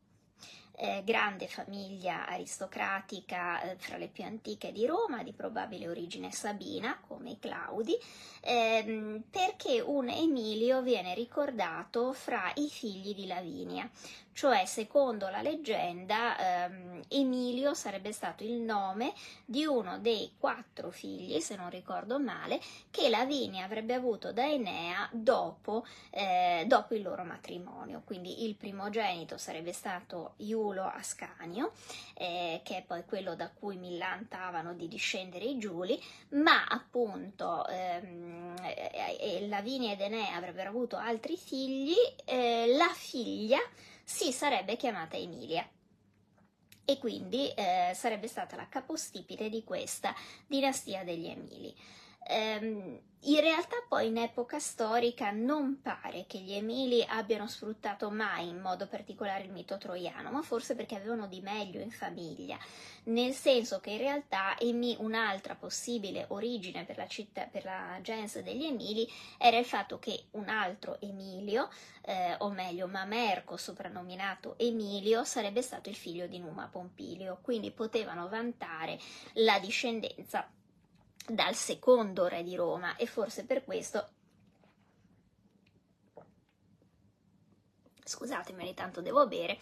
[0.76, 6.98] eh, grande famiglia aristocratica eh, fra le più antiche di Roma, di probabile origine sabina,
[7.06, 7.96] come i Claudi,
[8.40, 13.88] ehm, perché un Emilio viene ricordato fra i figli di Lavinia,
[14.36, 19.14] cioè secondo la leggenda ehm, Emilio sarebbe stato il nome
[19.46, 22.60] di uno dei quattro figli, se non ricordo male,
[22.90, 28.02] che Lavinia avrebbe avuto da Enea dopo, eh, dopo il loro matrimonio.
[28.04, 31.72] Quindi il primogenito sarebbe stato Iulo Ascanio,
[32.12, 35.98] eh, che è poi quello da cui millantavano di discendere i Giuli,
[36.32, 38.54] ma appunto ehm,
[39.18, 41.94] eh, Lavinia ed Enea avrebbero avuto altri figli,
[42.26, 43.60] eh, la figlia
[44.08, 45.68] si sarebbe chiamata Emilia
[46.84, 50.14] e quindi eh, sarebbe stata la capostipite di questa
[50.46, 51.74] dinastia degli Emili.
[52.28, 58.48] Ehm, in realtà poi in epoca storica non pare che gli Emili abbiano sfruttato mai
[58.48, 62.56] in modo particolare il mito troiano, ma forse perché avevano di meglio in famiglia,
[63.04, 64.54] nel senso che in realtà
[64.98, 70.26] un'altra possibile origine per la, città, per la gens degli Emili era il fatto che
[70.32, 71.68] un altro Emilio,
[72.02, 78.28] eh, o meglio Mamerco soprannominato Emilio, sarebbe stato il figlio di Numa Pompilio, quindi potevano
[78.28, 79.00] vantare
[79.32, 80.48] la discendenza
[81.28, 84.08] dal secondo re di Roma e forse per questo
[88.04, 89.58] scusatemi ogni tanto devo bere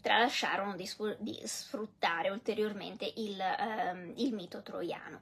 [0.00, 5.20] tralasciarono di, di sfruttare ulteriormente il, um, il mito troiano.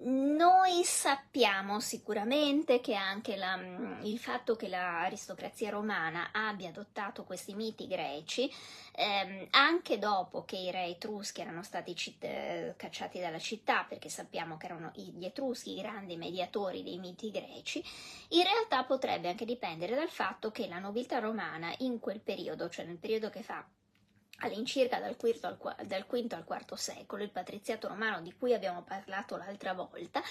[0.00, 7.52] Noi sappiamo sicuramente che anche la, mm, il fatto che l'aristocrazia romana abbia adottato questi
[7.54, 8.48] miti greci,
[8.92, 14.08] ehm, anche dopo che i re etruschi erano stati citt- eh, cacciati dalla città, perché
[14.08, 17.82] sappiamo che erano gli etruschi i grandi mediatori dei miti greci,
[18.28, 22.84] in realtà potrebbe anche dipendere dal fatto che la nobiltà romana in quel periodo, cioè
[22.84, 23.66] nel periodo che fa
[24.38, 28.82] all'incirca dal V, al, dal V al IV secolo, il patriziato romano di cui abbiamo
[28.82, 30.22] parlato l'altra volta,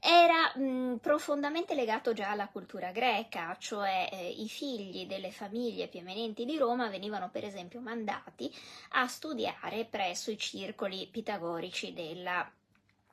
[0.00, 6.00] era mh, profondamente legato già alla cultura greca, cioè eh, i figli delle famiglie più
[6.00, 8.52] eminenti di Roma venivano per esempio mandati
[8.90, 12.48] a studiare presso i circoli pitagorici della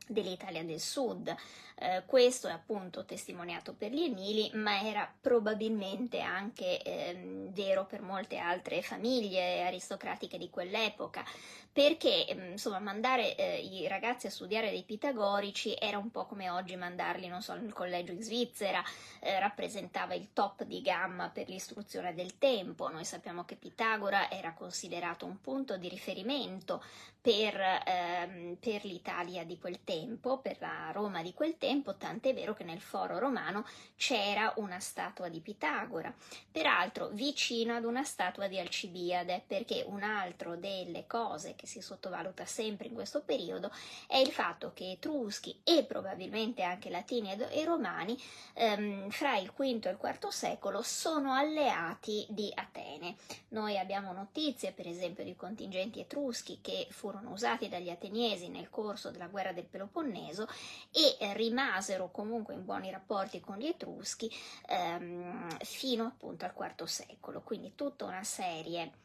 [0.08, 1.36] dell'Italia del Sud.
[1.78, 8.02] Eh, questo è appunto testimoniato per gli Emili, ma era probabilmente anche eh, vero per
[8.02, 11.26] molte altre famiglie aristocratiche di quell'epoca,
[11.74, 16.50] perché ehm, insomma mandare eh, i ragazzi a studiare dei pitagorici era un po' come
[16.50, 18.82] oggi mandarli, non so, nel collegio in Svizzera,
[19.20, 22.88] eh, rappresentava il top di gamma per l'istruzione del tempo.
[22.90, 26.82] Noi sappiamo che Pitagora era considerato un punto di riferimento
[27.26, 32.54] per, ehm, per l'Italia di quel tempo, per la Roma di quel tempo, tant'è vero
[32.54, 33.66] che nel foro romano
[33.96, 36.14] c'era una statua di Pitagora,
[36.52, 42.46] peraltro vicino ad una statua di Alcibiade, perché un altro delle cose che si sottovaluta
[42.46, 43.72] sempre in questo periodo
[44.06, 48.16] è il fatto che etruschi e probabilmente anche latini e romani
[48.54, 53.16] ehm, fra il V e il IV secolo sono alleati di Atene.
[53.48, 59.12] Noi abbiamo notizie per esempio di contingenti etruschi che furono usati dagli ateniesi nel corso
[59.12, 60.48] della guerra del Peloponneso
[60.92, 64.32] e rimasero comunque in buoni rapporti con gli etruschi
[64.68, 69.04] ehm, fino appunto al IV secolo, quindi tutta una serie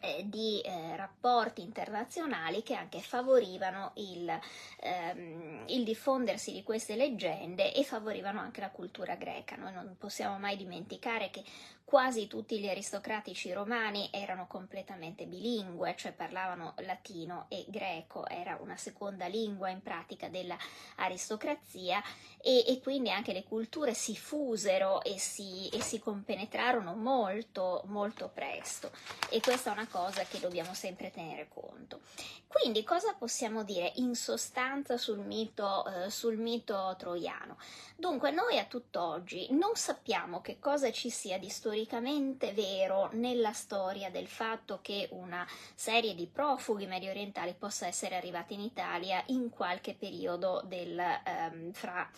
[0.00, 4.38] eh, di eh, rapporti internazionali che anche favorivano il,
[4.80, 9.56] ehm, il, diffondersi di queste leggende e favorivano anche la cultura greca.
[9.56, 11.42] Noi non possiamo mai dimenticare che
[11.86, 18.76] quasi tutti gli aristocratici romani erano completamente bilingue, cioè parlavano latino e greco, era una
[18.76, 22.02] seconda lingua in pratica dell'aristocrazia
[22.42, 28.30] e, e quindi anche le culture si fusero e si, e si compenetrarono molto, molto
[28.34, 28.90] presto
[29.30, 32.00] e questa è una cosa che dobbiamo sempre tenere conto.
[32.48, 37.58] Quindi cosa possiamo dire in sostanza sul mito, eh, sul mito troiano?
[37.94, 44.10] Dunque noi a tutt'oggi non sappiamo che cosa ci sia di storicamente vero nella storia
[44.10, 49.50] del fatto che una serie di profughi medio orientali possa essere arrivata in Italia in
[49.50, 52.08] qualche periodo del, ehm, fra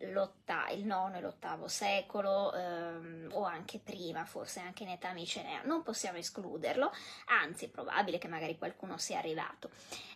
[0.00, 5.62] il IX e l'VIII secolo ehm, o anche prima, forse anche in età micenea.
[5.64, 6.92] Non possiamo escluderlo,
[7.26, 9.70] anzi è probabile che magari qualcuno sia arrivato.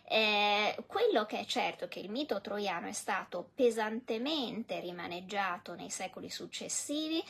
[0.05, 5.89] Eh, quello che è certo è che il mito troiano è stato pesantemente rimaneggiato nei
[5.89, 7.21] secoli successivi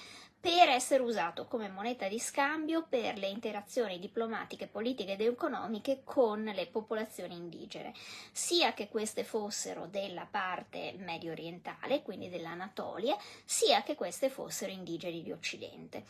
[0.43, 6.43] per essere usato come moneta di scambio per le interazioni diplomatiche, politiche ed economiche con
[6.43, 7.93] le popolazioni indigene,
[8.33, 13.15] sia che queste fossero della parte medio orientale, quindi dell'Anatolia,
[13.45, 16.03] sia che queste fossero indigeni di Occidente.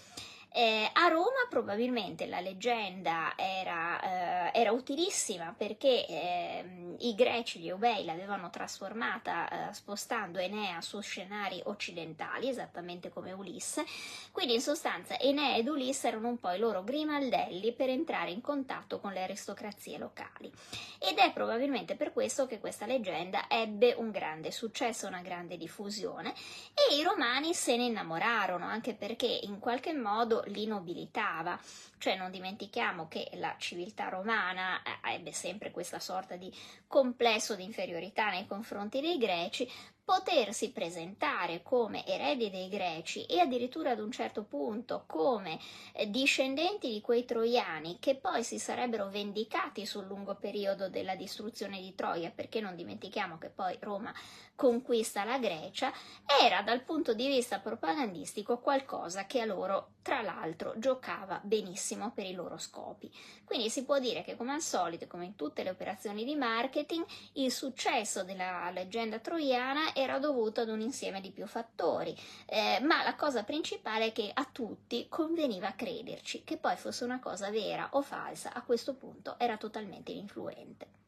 [0.56, 7.70] Eh, a Roma probabilmente la leggenda era, eh, era utilissima perché eh, i greci, gli
[7.70, 13.84] Eubei, l'avevano trasformata eh, spostando Enea su scenari occidentali, esattamente come Ulisse.
[14.32, 18.42] Quindi in sostanza Enea ed Ulisse erano un po' i loro grimaldelli per entrare in
[18.42, 20.52] contatto con le aristocrazie locali.
[21.00, 26.32] Ed è probabilmente per questo che questa leggenda ebbe un grande successo, una grande diffusione
[26.74, 31.60] e i romani se ne innamorarono, anche perché in qualche modo li nobilitava.
[31.98, 36.54] Cioè non dimentichiamo che la civiltà romana eh, ebbe sempre questa sorta di
[36.88, 39.70] complesso di inferiorità nei confronti dei greci,
[40.06, 45.58] potersi presentare come eredi dei greci e addirittura ad un certo punto come
[45.94, 51.80] eh, discendenti di quei troiani che poi si sarebbero vendicati sul lungo periodo della distruzione
[51.80, 54.14] di Troia, perché non dimentichiamo che poi Roma
[54.56, 55.92] conquista la Grecia,
[56.42, 62.26] era dal punto di vista propagandistico qualcosa che a loro, tra l'altro, giocava benissimo per
[62.26, 63.12] i loro scopi.
[63.44, 67.06] Quindi si può dire che, come al solito, come in tutte le operazioni di marketing,
[67.34, 73.04] il successo della leggenda troiana era dovuto ad un insieme di più fattori, eh, ma
[73.04, 77.90] la cosa principale è che a tutti conveniva crederci, che poi fosse una cosa vera
[77.94, 81.03] o falsa, a questo punto era totalmente influente.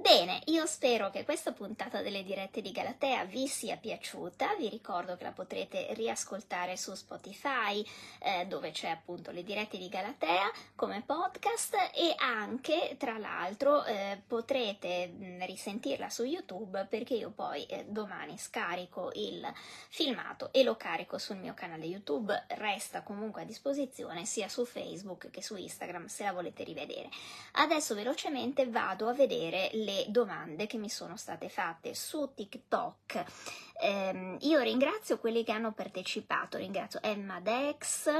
[0.00, 5.16] Bene, io spero che questa puntata delle dirette di Galatea vi sia piaciuta, vi ricordo
[5.16, 7.84] che la potrete riascoltare su Spotify
[8.20, 14.22] eh, dove c'è appunto le dirette di Galatea come podcast e anche tra l'altro eh,
[14.24, 19.44] potrete mh, risentirla su YouTube perché io poi eh, domani scarico il
[19.88, 25.28] filmato e lo carico sul mio canale YouTube, resta comunque a disposizione sia su Facebook
[25.30, 27.08] che su Instagram se la volete rivedere.
[27.54, 33.24] Adesso velocemente vado a vedere le domande che mi sono state fatte su TikTok.
[33.80, 38.10] Eh, io ringrazio quelli che hanno partecipato, ringrazio Emma Dex,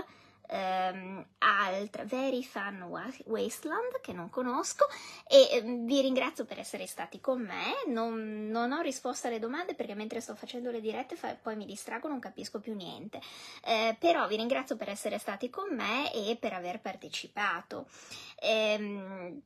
[0.48, 4.86] ehm, altra Very Fun Wasteland che non conosco
[5.26, 7.82] e eh, vi ringrazio per essere stati con me.
[7.86, 11.66] Non, non, ho risposto alle domande perché mentre sto facendo le dirette fa, poi mi
[11.66, 13.20] distrago, non capisco più niente.
[13.64, 17.86] Eh, però vi ringrazio per essere stati con me e per aver partecipato.
[18.40, 19.42] Eh,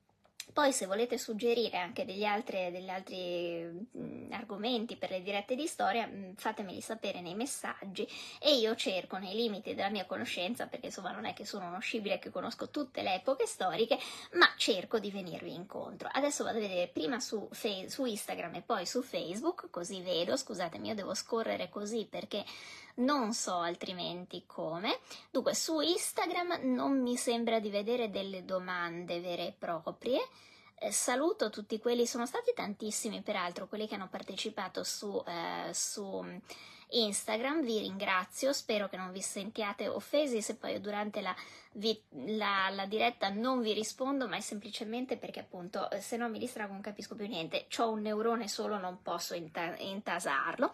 [0.52, 5.66] poi se volete suggerire anche degli altri, degli altri mh, argomenti per le dirette di
[5.66, 8.06] storia, mh, fatemeli sapere nei messaggi
[8.38, 11.80] e io cerco nei limiti della mia conoscenza, perché insomma non è che sono uno
[11.80, 13.98] scibile che conosco tutte le epoche storiche,
[14.32, 16.08] ma cerco di venirvi incontro.
[16.12, 20.88] Adesso vado a vedere prima su, su Instagram e poi su Facebook, così vedo, scusatemi,
[20.88, 22.44] io devo scorrere così perché
[22.96, 24.98] non so altrimenti come.
[25.30, 30.20] Dunque, su Instagram non mi sembra di vedere delle domande vere e proprie.
[30.78, 36.40] Eh, saluto tutti quelli, sono stati tantissimi peraltro quelli che hanno partecipato su, eh, su
[36.92, 41.34] Instagram, vi ringrazio, spero che non vi sentiate offesi se poi durante la,
[41.72, 42.00] vi,
[42.36, 46.38] la, la diretta non vi rispondo, ma è semplicemente perché appunto eh, se no mi
[46.38, 50.72] distrago non capisco più niente, ho un neurone solo, non posso inta- intasarlo.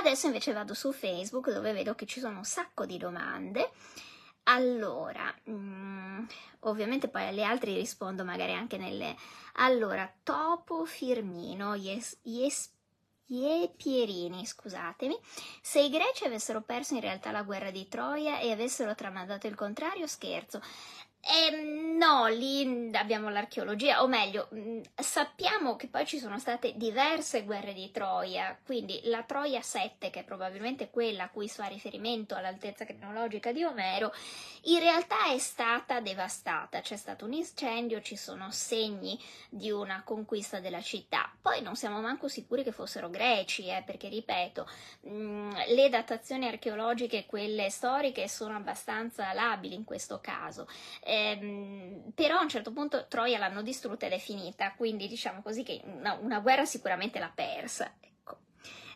[0.00, 3.70] Adesso invece vado su Facebook dove vedo che ci sono un sacco di domande.
[4.44, 6.24] Allora, mm,
[6.60, 9.14] ovviamente poi alle altre rispondo magari anche nelle...
[9.56, 12.70] Allora, Topo Firmino, yes, yes
[13.76, 15.18] Pierini, scusatemi,
[15.62, 19.54] se i greci avessero perso in realtà la guerra di Troia e avessero tramandato il
[19.54, 20.60] contrario, scherzo.
[21.24, 24.48] Eh, no, lì abbiamo l'archeologia, o meglio,
[24.92, 30.20] sappiamo che poi ci sono state diverse guerre di Troia, quindi la Troia 7, che
[30.20, 34.12] è probabilmente quella a cui si fa riferimento all'altezza cronologica di Omero,
[34.62, 39.16] in realtà è stata devastata, c'è stato un incendio, ci sono segni
[39.48, 41.32] di una conquista della città.
[41.40, 44.68] Poi non siamo manco sicuri che fossero greci, eh, perché ripeto,
[45.02, 50.66] le datazioni archeologiche, quelle storiche, sono abbastanza labili in questo caso.
[51.12, 55.62] Ehm, però a un certo punto Troia l'hanno distrutta ed è finita, quindi diciamo così
[55.62, 57.92] che una, una guerra sicuramente l'ha persa.
[58.00, 58.38] Ecco.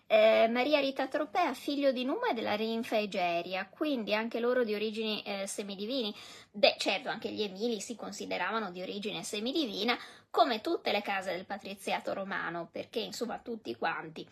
[0.07, 4.73] Eh, Maria Rita Tropea, figlio di Numa e della Rinfa Egeria, quindi anche loro di
[4.73, 6.15] origini eh, semidivini.
[6.51, 9.99] Beh, certo, anche gli Emili si consideravano di origine semidivina,
[10.31, 14.27] come tutte le case del patriziato romano, perché insomma tutti quanti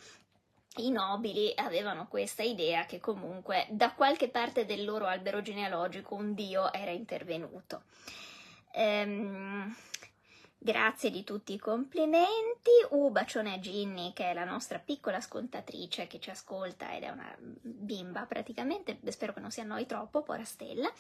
[0.77, 6.35] i nobili avevano questa idea che comunque da qualche parte del loro albero genealogico un
[6.35, 7.83] dio era intervenuto.
[8.73, 9.75] Ehm,
[10.59, 12.71] grazie di tutti i complimenti.
[12.91, 17.11] Uh, bacione a Ginny, che è la nostra piccola ascoltatrice che ci ascolta ed è
[17.11, 18.99] una bimba praticamente.
[19.11, 20.91] Spero che non si annoi troppo, pora Stella.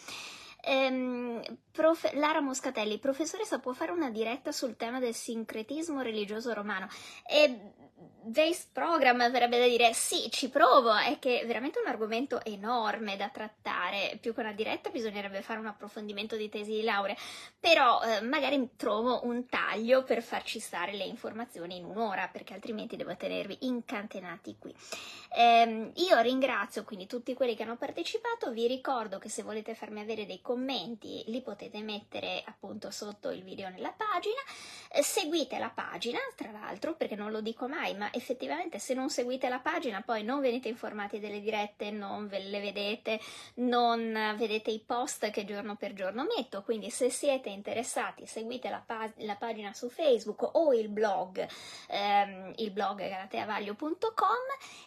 [0.65, 6.89] Ehm, prof, Lara Moscatelli, professoressa, può fare una diretta sul tema del sincretismo religioso romano?
[7.27, 7.73] E
[8.27, 13.17] Jace Program verrebbe da dire sì, ci provo, è che è veramente un argomento enorme
[13.17, 17.15] da trattare, più che una diretta bisognerebbe fare un approfondimento di tesi di laurea,
[17.61, 22.97] però eh, magari trovo un taglio per farci stare le informazioni in un'ora, perché altrimenti
[22.97, 24.75] devo tenervi incantenati qui.
[25.37, 30.01] Eh, io ringrazio quindi tutti quelli che hanno partecipato, vi ricordo che se volete farmi
[30.01, 34.41] avere dei commenti li potete mettere appunto sotto il video nella pagina,
[34.91, 39.11] eh, seguite la pagina tra l'altro perché non lo dico mai, ma effettivamente se non
[39.11, 43.21] seguite la pagina poi non venite informati delle dirette, non ve le vedete,
[43.55, 48.83] non vedete i post che giorno per giorno metto, quindi se siete interessati seguite la,
[48.85, 51.47] pa- la pagina su Facebook o il blog,
[51.89, 54.03] ehm, il blog galateavaglio.com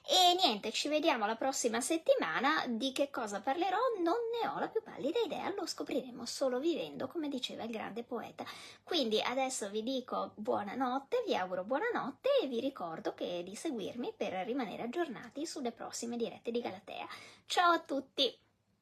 [0.08, 3.78] e niente, ci vediamo la prossima settimana, di che cosa parlerò?
[4.04, 8.04] Non ne ho la più pallida idea, lo scopriremo solo vivendo, come diceva il grande
[8.04, 8.46] poeta.
[8.84, 14.14] Quindi adesso vi dico buonanotte, vi auguro buonanotte e vi ricordo TikTok e di seguirmi
[14.16, 17.08] per rimanere aggiornati sulle prossime dirette di Galatea.
[17.46, 18.38] Ciao a tutti!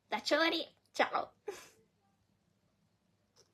[0.07, 1.33] Da Ciori, ciao!